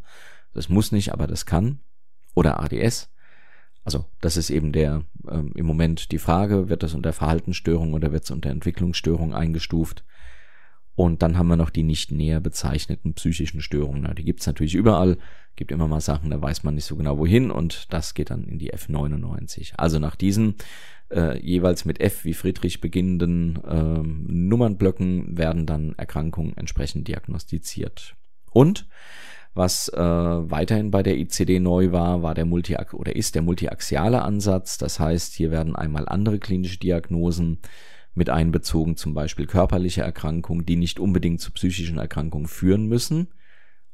Das 0.54 0.68
muss 0.68 0.92
nicht, 0.92 1.14
aber 1.14 1.28
das 1.28 1.46
kann. 1.46 1.80
Oder 2.34 2.60
ADS. 2.60 3.12
Also 3.84 4.06
das 4.20 4.36
ist 4.36 4.50
eben 4.50 4.72
der 4.72 5.04
ähm, 5.30 5.52
im 5.56 5.68
Moment 5.68 6.12
die 6.12 6.18
Frage, 6.18 6.70
wird 6.70 6.82
das 6.82 6.96
unter 6.96 7.14
Verhaltensstörung 7.14 7.94
oder 7.94 8.12
wird 8.12 8.24
es 8.24 8.32
unter 8.32 8.50
Entwicklungsstörung 8.50 9.36
eingestuft? 9.36 10.04
Und 10.96 11.24
dann 11.24 11.38
haben 11.38 11.48
wir 11.48 11.56
noch 11.56 11.72
die 11.72 11.84
nicht 11.84 12.12
näher 12.12 12.40
bezeichneten 12.40 13.14
psychischen 13.14 13.62
Störungen. 13.62 14.14
Die 14.16 14.24
gibt's 14.24 14.46
natürlich 14.46 14.76
überall, 14.76 15.18
gibt 15.56 15.72
immer 15.72 15.88
mal 15.88 16.02
Sachen, 16.02 16.30
da 16.30 16.42
weiß 16.42 16.64
man 16.64 16.76
nicht 16.76 16.86
so 16.86 16.96
genau 16.96 17.18
wohin 17.18 17.50
und 17.52 17.92
das 17.92 18.14
geht 18.14 18.30
dann 18.30 18.44
in 18.44 18.60
die 18.60 18.74
F99. 18.74 19.74
Also 19.78 20.00
nach 20.00 20.16
diesen 20.16 20.56
äh, 21.12 21.40
jeweils 21.40 21.86
mit 21.86 22.00
F 22.00 22.26
wie 22.26 22.34
Friedrich 22.34 22.82
beginnenden 22.82 23.60
äh, 23.64 24.04
Nummernblöcken 24.04 25.38
werden 25.38 25.66
dann 25.66 25.94
Erkrankungen 25.98 26.56
entsprechend 26.58 27.08
diagnostiziert. 27.08 28.16
Und 28.52 28.88
was 29.56 29.90
äh, 29.90 30.00
weiterhin 30.00 30.90
bei 30.90 31.04
der 31.04 31.18
ICD 31.18 31.60
neu 31.60 31.92
war, 31.92 32.24
war 32.24 32.34
der 32.34 32.46
Multi 32.46 32.76
oder 32.94 33.16
ist 33.16 33.36
der 33.36 33.44
multiaxiale 33.44 34.24
Ansatz. 34.24 34.80
Das 34.80 35.00
heißt, 35.00 35.36
hier 35.36 35.52
werden 35.52 35.76
einmal 35.76 36.08
andere 36.08 36.40
klinische 36.40 36.80
Diagnosen 36.80 37.60
mit 38.16 38.30
einbezogen, 38.30 38.96
zum 38.98 39.14
Beispiel 39.14 39.48
körperliche 39.48 40.02
Erkrankungen, 40.02 40.66
die 40.66 40.76
nicht 40.76 41.00
unbedingt 41.00 41.42
zu 41.42 41.52
psychischen 41.52 41.98
Erkrankungen 41.98 42.48
führen 42.48 42.88
müssen, 42.88 43.30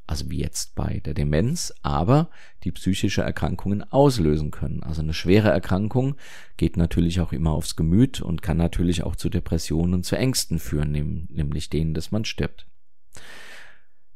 also 0.07 0.29
wie 0.31 0.39
jetzt 0.39 0.73
bei 0.73 1.01
der 1.05 1.13
Demenz, 1.13 1.71
aber 1.83 2.31
die 2.63 2.71
psychische 2.71 3.21
Erkrankungen 3.21 3.83
auslösen 3.83 4.49
können. 4.49 4.81
Also 4.81 5.01
eine 5.01 5.13
schwere 5.13 5.49
Erkrankung 5.49 6.15
geht 6.57 6.77
natürlich 6.77 7.21
auch 7.21 7.31
immer 7.31 7.51
aufs 7.51 7.75
Gemüt 7.75 8.19
und 8.19 8.41
kann 8.41 8.57
natürlich 8.57 9.03
auch 9.03 9.15
zu 9.15 9.29
Depressionen 9.29 9.93
und 9.93 10.05
zu 10.05 10.17
Ängsten 10.17 10.57
führen, 10.57 10.91
nämlich 11.29 11.69
denen, 11.69 11.93
dass 11.93 12.11
man 12.11 12.25
stirbt. 12.25 12.65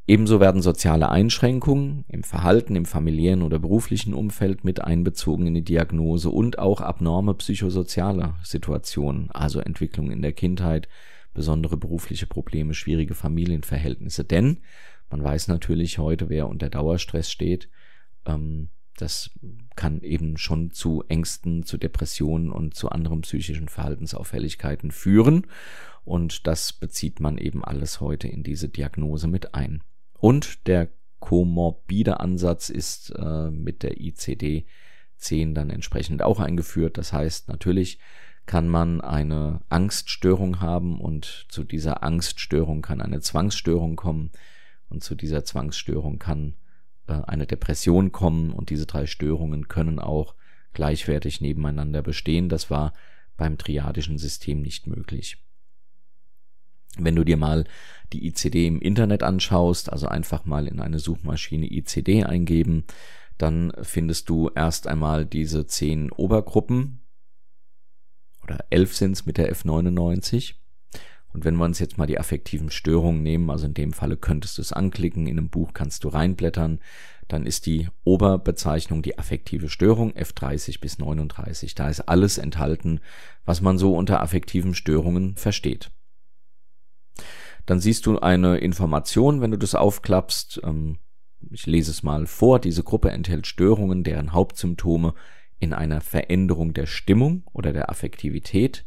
Ebenso 0.05 0.41
werden 0.41 0.62
soziale 0.62 1.10
Einschränkungen 1.10 2.03
im 2.10 2.24
Verhalten, 2.24 2.75
im 2.75 2.86
familiären 2.86 3.41
oder 3.41 3.57
beruflichen 3.57 4.13
Umfeld 4.13 4.65
mit 4.65 4.81
einbezogen 4.81 5.48
in 5.48 5.53
die 5.53 5.63
Diagnose 5.63 6.29
und 6.29 6.60
auch 6.60 6.81
abnorme 6.81 7.33
psychosoziale 7.36 8.36
Situationen, 8.43 9.31
also 9.31 9.62
Entwicklung 9.62 10.12
in 10.12 10.22
der 10.22 10.33
Kindheit, 10.33 10.89
besondere 11.33 11.77
berufliche 11.77 12.27
Probleme, 12.27 12.74
schwierige 12.74 13.15
Familienverhältnisse. 13.15 14.25
Denn 14.25 14.57
Man 15.10 15.24
weiß 15.24 15.48
natürlich 15.48 16.00
heute, 16.00 16.29
wer 16.29 16.48
unter 16.48 16.69
Dauerstress 16.69 17.29
steht. 17.31 17.69
Ähm, 18.25 18.69
das 18.98 19.29
kann 19.75 20.01
eben 20.01 20.38
schon 20.38 20.72
zu 20.72 21.03
Ängsten, 21.07 21.63
zu 21.63 21.77
Depressionen 21.77 22.51
und 22.51 22.74
zu 22.74 22.89
anderen 22.89 23.22
psychischen 23.22 23.67
Verhaltensauffälligkeiten 23.67 24.89
führen. 24.89 25.45
Und 26.03 26.48
das 26.48 26.74
bezieht 26.74 27.19
man 27.19 27.38
eben 27.38 27.63
alles 27.63 28.01
heute 28.01 28.27
in 28.27 28.41
diese 28.41 28.69
Diagnose 28.69 29.27
mit 29.27 29.53
ein. 29.53 29.83
Und 30.24 30.68
der 30.68 30.88
komorbide 31.20 32.22
Ansatz 32.22 32.70
ist 32.70 33.10
äh, 33.10 33.51
mit 33.51 33.84
der 33.84 33.98
ICD-10 33.98 35.53
dann 35.53 35.70
entsprechend 35.70 36.22
auch 36.22 36.39
eingeführt. 36.39 36.98
Das 36.98 37.12
heißt, 37.12 37.50
natürlich 37.50 38.00
kann 38.46 38.70
man 38.70 39.01
eine 39.01 39.60
Angststörung 39.68 40.62
haben 40.62 41.01
und 41.01 41.48
zu 41.50 41.65
dieser 41.65 42.03
Angststörung 42.03 42.82
kann 42.82 43.01
eine 43.01 43.20
Zwangsstörung 43.20 43.98
kommen 43.98 44.32
und 44.88 45.03
zu 45.03 45.15
dieser 45.15 45.44
Zwangsstörung 45.44 46.20
kann 46.20 46.56
äh, 47.08 47.20
eine 47.27 47.46
Depression 47.46 48.13
kommen 48.13 48.53
und 48.53 48.70
diese 48.70 48.86
drei 48.86 49.08
Störungen 49.08 49.68
können 49.68 50.00
auch 50.00 50.36
gleichwertig 50.72 51.42
nebeneinander 51.42 52.01
bestehen. 52.01 52.48
Das 52.48 52.70
war 52.70 52.94
beim 53.36 53.58
triadischen 53.58 54.18
System 54.18 54.62
nicht 54.62 54.88
möglich. 54.88 55.44
Wenn 56.97 57.15
du 57.15 57.23
dir 57.23 57.38
mal 57.38 57.65
die 58.12 58.27
ICD 58.27 58.67
im 58.67 58.79
Internet 58.79 59.23
anschaust, 59.23 59.91
also 59.91 60.07
einfach 60.07 60.45
mal 60.45 60.67
in 60.67 60.79
eine 60.79 61.00
Suchmaschine 61.00 61.71
ICD 61.71 62.23
eingeben, 62.23 62.85
dann 63.38 63.73
findest 63.81 64.29
du 64.29 64.50
erst 64.53 64.88
einmal 64.88 65.25
diese 65.25 65.65
zehn 65.65 66.12
Obergruppen 66.12 67.01
oder 68.43 68.65
elf 68.69 68.95
sind's 68.95 69.25
mit 69.25 69.38
der 69.38 69.53
F99. 69.53 70.55
Und 71.33 71.45
wenn 71.45 71.55
wir 71.55 71.65
uns 71.65 71.79
jetzt 71.79 71.97
mal 71.97 72.05
die 72.05 72.19
affektiven 72.19 72.69
Störungen 72.69 73.23
nehmen, 73.23 73.50
also 73.50 73.65
in 73.65 73.73
dem 73.73 73.91
Falle 73.91 74.17
könntest 74.17 74.59
du 74.59 74.62
es 74.62 74.71
anklicken, 74.71 75.25
in 75.25 75.39
einem 75.39 75.50
Buch 75.50 75.73
kannst 75.73 76.03
du 76.03 76.09
reinblättern, 76.09 76.79
dann 77.27 77.47
ist 77.47 77.65
die 77.65 77.88
Oberbezeichnung 78.03 79.01
die 79.01 79.17
affektive 79.17 79.69
Störung 79.69 80.12
F30 80.12 80.79
bis 80.79 81.00
39. 81.00 81.73
Da 81.73 81.89
ist 81.89 82.01
alles 82.01 82.38
enthalten, 82.38 83.00
was 83.45 83.62
man 83.62 83.79
so 83.79 83.95
unter 83.95 84.21
affektiven 84.21 84.75
Störungen 84.75 85.35
versteht. 85.35 85.89
Dann 87.65 87.79
siehst 87.79 88.05
du 88.05 88.20
eine 88.20 88.58
Information, 88.58 89.41
wenn 89.41 89.51
du 89.51 89.58
das 89.58 89.75
aufklappst. 89.75 90.62
Ähm, 90.63 91.00
ich 91.51 91.65
lese 91.65 91.91
es 91.91 92.03
mal 92.03 92.25
vor. 92.25 92.60
Diese 92.60 92.84
Gruppe 92.84 93.12
enthält 93.12 93.48
Störungen, 93.48 94.03
deren 94.03 94.34
Hauptsymptome 94.34 95.13
in 95.60 95.74
einer 95.74 96.01
Veränderung 96.01 96.74
der 96.74 96.86
Stimmung 96.86 97.43
oder 97.53 97.72
der 97.72 97.89
Affektivität, 97.89 98.86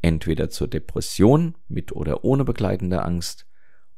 entweder 0.00 0.50
zur 0.50 0.68
Depression 0.68 1.56
mit 1.68 1.92
oder 1.92 2.24
ohne 2.24 2.44
begleitende 2.44 3.02
Angst 3.02 3.46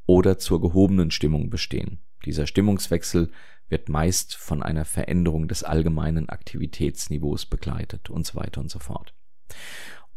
oder 0.07 0.39
zur 0.39 0.61
gehobenen 0.61 1.11
Stimmung 1.11 1.51
bestehen. 1.51 2.01
Dieser 2.25 2.47
Stimmungswechsel 2.47 3.31
wird 3.69 3.89
meist 3.89 4.35
von 4.35 4.63
einer 4.63 4.85
Veränderung 4.85 5.47
des 5.47 5.63
allgemeinen 5.63 6.29
Aktivitätsniveaus 6.29 7.47
begleitet 7.47 8.11
und 8.11 8.27
so 8.27 8.39
weiter 8.39 8.61
und 8.61 8.71
so 8.71 8.79
fort. 8.79 9.15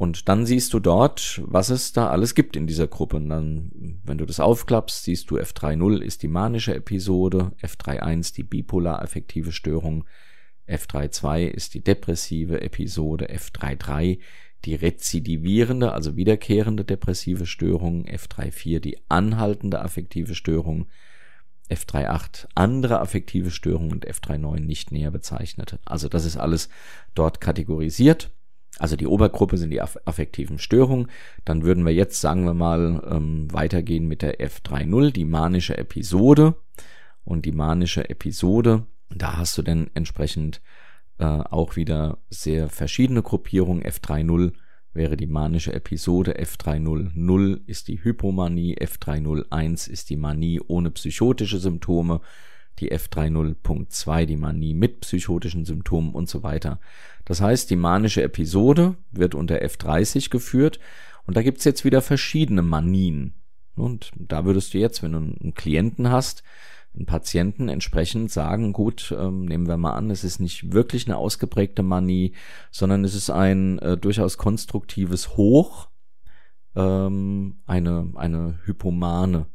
Und 0.01 0.29
dann 0.29 0.47
siehst 0.47 0.73
du 0.73 0.79
dort, 0.79 1.43
was 1.45 1.69
es 1.69 1.93
da 1.93 2.09
alles 2.09 2.33
gibt 2.33 2.55
in 2.55 2.65
dieser 2.65 2.87
Gruppe. 2.87 3.17
Und 3.17 3.29
dann, 3.29 3.99
wenn 4.03 4.17
du 4.17 4.25
das 4.25 4.39
aufklappst, 4.39 5.03
siehst 5.03 5.29
du 5.29 5.37
F3.0 5.37 6.01
ist 6.01 6.23
die 6.23 6.27
manische 6.27 6.73
Episode, 6.73 7.51
F3.1 7.61 8.33
die 8.33 8.41
bipolar-affektive 8.41 9.51
Störung, 9.51 10.05
F3.2 10.67 11.45
ist 11.45 11.75
die 11.75 11.83
depressive 11.83 12.61
Episode, 12.61 13.29
F3.3 13.31 14.17
die 14.65 14.73
rezidivierende, 14.73 15.93
also 15.93 16.15
wiederkehrende 16.15 16.83
depressive 16.83 17.45
Störung, 17.45 18.07
F3.4 18.07 18.79
die 18.79 18.97
anhaltende 19.07 19.83
affektive 19.83 20.33
Störung, 20.33 20.87
F3.8 21.69 22.47
andere 22.55 23.01
affektive 23.01 23.51
Störung 23.51 23.91
und 23.91 24.07
F3.9 24.07 24.61
nicht 24.61 24.91
näher 24.91 25.11
bezeichnete. 25.11 25.77
Also 25.85 26.09
das 26.09 26.25
ist 26.25 26.37
alles 26.37 26.69
dort 27.13 27.39
kategorisiert. 27.39 28.31
Also 28.81 28.95
die 28.95 29.05
Obergruppe 29.05 29.59
sind 29.59 29.69
die 29.69 29.79
affektiven 29.79 30.57
Störungen. 30.57 31.11
Dann 31.45 31.61
würden 31.61 31.85
wir 31.85 31.93
jetzt, 31.93 32.19
sagen 32.19 32.45
wir 32.45 32.55
mal, 32.55 33.07
ähm, 33.07 33.47
weitergehen 33.53 34.07
mit 34.07 34.23
der 34.23 34.39
F3.0, 34.39 35.11
die 35.11 35.23
manische 35.23 35.77
Episode. 35.77 36.55
Und 37.23 37.45
die 37.45 37.51
manische 37.51 38.09
Episode, 38.09 38.87
da 39.11 39.37
hast 39.37 39.55
du 39.55 39.61
dann 39.61 39.91
entsprechend 39.93 40.63
äh, 41.19 41.25
auch 41.25 41.75
wieder 41.75 42.17
sehr 42.31 42.69
verschiedene 42.69 43.21
Gruppierungen. 43.21 43.83
F3.0 43.83 44.53
wäre 44.93 45.15
die 45.15 45.27
manische 45.27 45.73
Episode, 45.73 46.39
F3.0.0 46.39 47.61
ist 47.67 47.87
die 47.87 48.03
Hypomanie, 48.03 48.77
F3.0.1 48.79 49.91
ist 49.91 50.09
die 50.09 50.17
Manie 50.17 50.59
ohne 50.59 50.89
psychotische 50.89 51.59
Symptome, 51.59 52.21
die 52.79 52.91
F30.2 52.91 54.25
die 54.25 54.37
Manie 54.37 54.73
mit 54.73 55.01
psychotischen 55.01 55.65
Symptomen 55.65 56.13
und 56.13 56.29
so 56.29 56.43
weiter. 56.43 56.79
Das 57.25 57.41
heißt, 57.41 57.69
die 57.69 57.75
manische 57.75 58.23
Episode 58.23 58.95
wird 59.11 59.35
unter 59.35 59.61
F30 59.61 60.29
geführt 60.29 60.79
und 61.25 61.37
da 61.37 61.43
gibt's 61.43 61.63
jetzt 61.63 61.85
wieder 61.85 62.01
verschiedene 62.01 62.61
Manien. 62.61 63.35
Und 63.75 64.11
da 64.17 64.45
würdest 64.45 64.73
du 64.73 64.79
jetzt, 64.79 65.01
wenn 65.03 65.13
du 65.13 65.17
einen 65.19 65.53
Klienten 65.53 66.09
hast, 66.09 66.43
einen 66.93 67.05
Patienten 67.05 67.69
entsprechend 67.69 68.31
sagen, 68.31 68.73
gut, 68.73 69.15
ähm, 69.17 69.45
nehmen 69.45 69.67
wir 69.67 69.77
mal 69.77 69.93
an, 69.93 70.09
es 70.09 70.23
ist 70.23 70.39
nicht 70.39 70.73
wirklich 70.73 71.07
eine 71.07 71.17
ausgeprägte 71.17 71.83
Manie, 71.83 72.33
sondern 72.69 73.05
es 73.05 73.15
ist 73.15 73.29
ein 73.29 73.79
äh, 73.79 73.97
durchaus 73.97 74.37
konstruktives 74.37 75.37
Hoch, 75.37 75.87
ähm, 76.75 77.61
eine, 77.65 78.11
eine 78.15 78.59
hypomane 78.65 79.45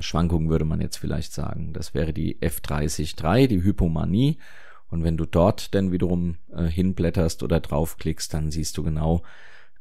Schwankung 0.00 0.48
würde 0.48 0.64
man 0.64 0.80
jetzt 0.80 0.96
vielleicht 0.96 1.32
sagen. 1.32 1.72
Das 1.72 1.94
wäre 1.94 2.12
die 2.12 2.38
F30.3, 2.40 3.46
die 3.46 3.62
Hypomanie. 3.62 4.38
Und 4.88 5.04
wenn 5.04 5.16
du 5.16 5.24
dort 5.24 5.74
dann 5.74 5.92
wiederum 5.92 6.36
äh, 6.52 6.64
hinblätterst 6.64 7.42
oder 7.42 7.60
draufklickst, 7.60 8.34
dann 8.34 8.50
siehst 8.50 8.76
du 8.76 8.82
genau 8.82 9.22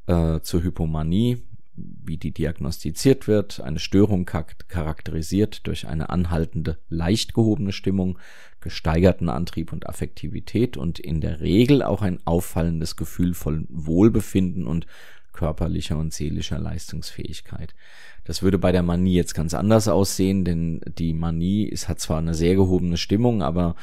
äh, 0.07 0.39
zur 0.41 0.63
Hypomanie, 0.63 1.43
wie 1.75 2.17
die 2.17 2.31
diagnostiziert 2.31 3.27
wird. 3.27 3.59
Eine 3.61 3.79
Störung 3.79 4.25
charakterisiert 4.25 5.65
durch 5.65 5.87
eine 5.87 6.09
anhaltende, 6.09 6.77
leicht 6.89 7.33
gehobene 7.33 7.71
Stimmung, 7.71 8.19
gesteigerten 8.59 9.29
Antrieb 9.29 9.71
und 9.71 9.87
Affektivität 9.87 10.77
und 10.77 10.99
in 10.99 11.21
der 11.21 11.39
Regel 11.39 11.81
auch 11.81 12.01
ein 12.01 12.19
auffallendes 12.25 12.95
Gefühl 12.95 13.33
von 13.33 13.67
Wohlbefinden 13.69 14.67
und 14.67 14.85
körperlicher 15.33 15.97
und 15.97 16.13
seelischer 16.13 16.59
Leistungsfähigkeit. 16.59 17.75
Das 18.23 18.41
würde 18.41 18.57
bei 18.57 18.71
der 18.71 18.83
Manie 18.83 19.15
jetzt 19.15 19.33
ganz 19.33 19.53
anders 19.53 19.87
aussehen, 19.87 20.45
denn 20.45 20.81
die 20.85 21.13
Manie 21.13 21.63
ist, 21.63 21.87
hat 21.87 21.99
zwar 21.99 22.19
eine 22.19 22.33
sehr 22.33 22.55
gehobene 22.55 22.97
Stimmung, 22.97 23.41
aber 23.41 23.75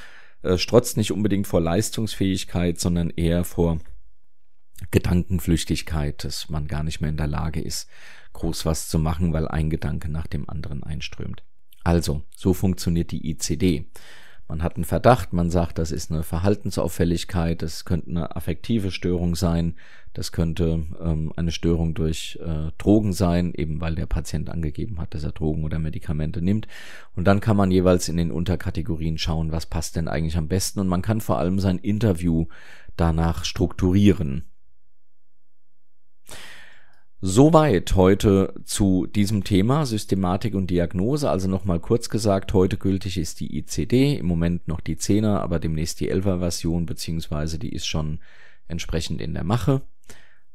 äh, 0.42 0.58
strotzt 0.58 0.96
nicht 0.96 1.12
unbedingt 1.12 1.46
vor 1.46 1.60
Leistungsfähigkeit, 1.60 2.78
sondern 2.78 3.10
eher 3.10 3.44
vor 3.44 3.78
Gedankenflüchtigkeit, 4.90 6.24
dass 6.24 6.48
man 6.48 6.68
gar 6.68 6.82
nicht 6.82 7.00
mehr 7.00 7.10
in 7.10 7.16
der 7.16 7.26
Lage 7.26 7.60
ist, 7.60 7.88
groß 8.34 8.66
was 8.66 8.88
zu 8.88 8.98
machen, 8.98 9.32
weil 9.32 9.48
ein 9.48 9.70
Gedanke 9.70 10.10
nach 10.10 10.26
dem 10.26 10.48
anderen 10.48 10.82
einströmt. 10.82 11.42
Also, 11.82 12.22
so 12.34 12.52
funktioniert 12.52 13.10
die 13.10 13.30
ICD. 13.30 13.86
Man 14.48 14.62
hat 14.62 14.76
einen 14.76 14.84
Verdacht, 14.84 15.32
man 15.32 15.50
sagt, 15.50 15.78
das 15.78 15.90
ist 15.90 16.12
eine 16.12 16.22
Verhaltensauffälligkeit, 16.22 17.62
das 17.62 17.84
könnte 17.84 18.10
eine 18.10 18.36
affektive 18.36 18.92
Störung 18.92 19.34
sein, 19.34 19.74
das 20.14 20.30
könnte 20.30 20.84
ähm, 21.00 21.32
eine 21.36 21.50
Störung 21.50 21.94
durch 21.94 22.38
äh, 22.40 22.70
Drogen 22.78 23.12
sein, 23.12 23.52
eben 23.54 23.80
weil 23.80 23.96
der 23.96 24.06
Patient 24.06 24.48
angegeben 24.48 24.98
hat, 25.00 25.14
dass 25.14 25.24
er 25.24 25.32
Drogen 25.32 25.64
oder 25.64 25.78
Medikamente 25.78 26.40
nimmt. 26.40 26.68
Und 27.16 27.24
dann 27.26 27.40
kann 27.40 27.56
man 27.56 27.70
jeweils 27.70 28.08
in 28.08 28.16
den 28.16 28.30
Unterkategorien 28.30 29.18
schauen, 29.18 29.50
was 29.50 29.66
passt 29.66 29.96
denn 29.96 30.08
eigentlich 30.08 30.36
am 30.36 30.48
besten. 30.48 30.80
Und 30.80 30.88
man 30.88 31.02
kann 31.02 31.20
vor 31.20 31.38
allem 31.38 31.58
sein 31.58 31.78
Interview 31.78 32.46
danach 32.96 33.44
strukturieren. 33.44 34.44
Soweit 37.22 37.94
heute 37.94 38.52
zu 38.64 39.06
diesem 39.06 39.42
Thema 39.42 39.86
Systematik 39.86 40.54
und 40.54 40.68
Diagnose. 40.68 41.30
Also 41.30 41.48
nochmal 41.48 41.80
kurz 41.80 42.10
gesagt, 42.10 42.52
heute 42.52 42.76
gültig 42.76 43.16
ist 43.16 43.40
die 43.40 43.56
ICD, 43.56 44.18
im 44.18 44.26
Moment 44.26 44.68
noch 44.68 44.80
die 44.80 44.96
10er, 44.96 45.38
aber 45.38 45.58
demnächst 45.58 46.00
die 46.00 46.12
11er 46.12 46.40
Version, 46.40 46.84
beziehungsweise 46.84 47.58
die 47.58 47.72
ist 47.72 47.86
schon 47.86 48.20
entsprechend 48.68 49.22
in 49.22 49.32
der 49.32 49.44
Mache. 49.44 49.80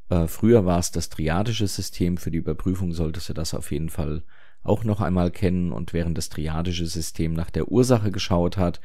Äh, 0.08 0.28
früher 0.28 0.64
war 0.64 0.78
es 0.78 0.92
das 0.92 1.08
triadische 1.08 1.66
System. 1.66 2.16
Für 2.16 2.30
die 2.30 2.38
Überprüfung 2.38 2.92
solltest 2.92 3.28
du 3.28 3.32
das 3.32 3.54
auf 3.54 3.72
jeden 3.72 3.88
Fall 3.88 4.22
auch 4.62 4.84
noch 4.84 5.00
einmal 5.00 5.32
kennen. 5.32 5.72
Und 5.72 5.92
während 5.92 6.16
das 6.16 6.28
triadische 6.28 6.86
System 6.86 7.32
nach 7.32 7.50
der 7.50 7.72
Ursache 7.72 8.12
geschaut 8.12 8.56
hat, 8.56 8.80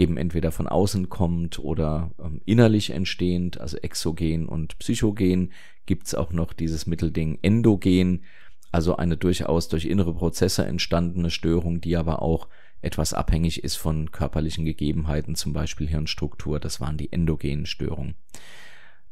eben 0.00 0.16
entweder 0.16 0.50
von 0.50 0.66
außen 0.66 1.10
kommt 1.10 1.58
oder 1.58 2.10
ähm, 2.18 2.40
innerlich 2.46 2.90
entstehend, 2.90 3.60
also 3.60 3.76
exogen 3.76 4.48
und 4.48 4.78
psychogen, 4.78 5.52
gibt's 5.84 6.14
auch 6.14 6.32
noch 6.32 6.54
dieses 6.54 6.86
Mittelding 6.86 7.38
endogen, 7.42 8.24
also 8.72 8.96
eine 8.96 9.16
durchaus 9.18 9.68
durch 9.68 9.84
innere 9.84 10.14
Prozesse 10.14 10.64
entstandene 10.64 11.30
Störung, 11.30 11.80
die 11.82 11.96
aber 11.96 12.22
auch 12.22 12.48
etwas 12.80 13.12
abhängig 13.12 13.62
ist 13.62 13.76
von 13.76 14.10
körperlichen 14.10 14.64
Gegebenheiten, 14.64 15.34
zum 15.34 15.52
Beispiel 15.52 15.86
Hirnstruktur. 15.86 16.58
Das 16.60 16.80
waren 16.80 16.96
die 16.96 17.12
endogenen 17.12 17.66
Störungen. 17.66 18.14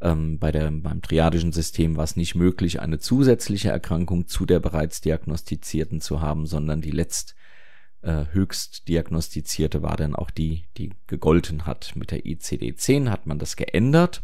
Ähm, 0.00 0.38
bei 0.38 0.52
der, 0.52 0.70
beim 0.70 1.02
triadischen 1.02 1.52
System 1.52 1.96
war 1.96 2.04
es 2.04 2.16
nicht 2.16 2.34
möglich, 2.34 2.80
eine 2.80 2.98
zusätzliche 2.98 3.68
Erkrankung 3.68 4.26
zu 4.26 4.46
der 4.46 4.60
bereits 4.60 5.02
diagnostizierten 5.02 6.00
zu 6.00 6.22
haben, 6.22 6.46
sondern 6.46 6.80
die 6.80 6.92
letzt 6.92 7.34
äh, 8.02 8.26
höchst 8.32 8.88
diagnostizierte 8.88 9.82
war 9.82 9.96
dann 9.96 10.14
auch 10.14 10.30
die, 10.30 10.64
die 10.76 10.90
gegolten 11.06 11.66
hat. 11.66 11.94
Mit 11.96 12.10
der 12.10 12.24
ICD-10 12.24 13.10
hat 13.10 13.26
man 13.26 13.38
das 13.38 13.56
geändert. 13.56 14.22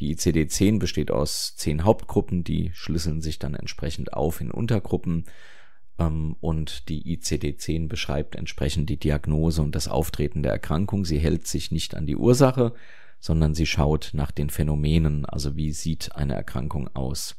Die 0.00 0.14
ICD-10 0.14 0.78
besteht 0.78 1.10
aus 1.10 1.54
zehn 1.56 1.84
Hauptgruppen, 1.84 2.44
die 2.44 2.70
schlüsseln 2.74 3.20
sich 3.20 3.38
dann 3.38 3.54
entsprechend 3.54 4.14
auf 4.14 4.40
in 4.40 4.50
Untergruppen 4.50 5.26
ähm, 5.98 6.36
und 6.40 6.88
die 6.88 7.16
ICD-10 7.16 7.88
beschreibt 7.88 8.34
entsprechend 8.34 8.90
die 8.90 8.98
Diagnose 8.98 9.62
und 9.62 9.74
das 9.74 9.88
Auftreten 9.88 10.42
der 10.42 10.52
Erkrankung. 10.52 11.04
Sie 11.04 11.18
hält 11.18 11.46
sich 11.46 11.70
nicht 11.70 11.94
an 11.94 12.06
die 12.06 12.16
Ursache, 12.16 12.74
sondern 13.20 13.54
sie 13.54 13.66
schaut 13.66 14.10
nach 14.12 14.32
den 14.32 14.50
Phänomenen, 14.50 15.24
also 15.24 15.56
wie 15.56 15.72
sieht 15.72 16.16
eine 16.16 16.34
Erkrankung 16.34 16.88
aus. 16.94 17.36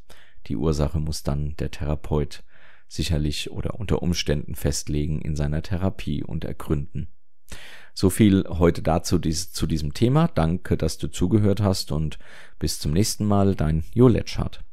Die 0.48 0.56
Ursache 0.56 1.00
muss 1.00 1.24
dann 1.24 1.56
der 1.58 1.72
Therapeut 1.72 2.44
sicherlich 2.94 3.52
oder 3.52 3.80
unter 3.80 4.02
Umständen 4.02 4.56
festlegen 4.56 5.22
in 5.22 5.36
seiner 5.36 5.62
Therapie 5.62 6.24
und 6.24 6.46
ergründen. 6.46 7.08
So 7.94 8.10
viel 8.10 8.46
heute 8.48 8.82
dazu 8.82 9.20
dies, 9.20 9.52
zu 9.52 9.68
diesem 9.68 9.94
Thema. 9.94 10.28
Danke, 10.28 10.78
dass 10.78 10.98
du 10.98 11.08
zugehört 11.08 11.62
hast 11.62 11.92
und 11.92 12.18
bis 12.58 12.80
zum 12.80 12.92
nächsten 12.92 13.26
Mal, 13.26 13.56
dein 13.56 13.84
Jo 13.94 14.08
Letschhardt. 14.08 14.64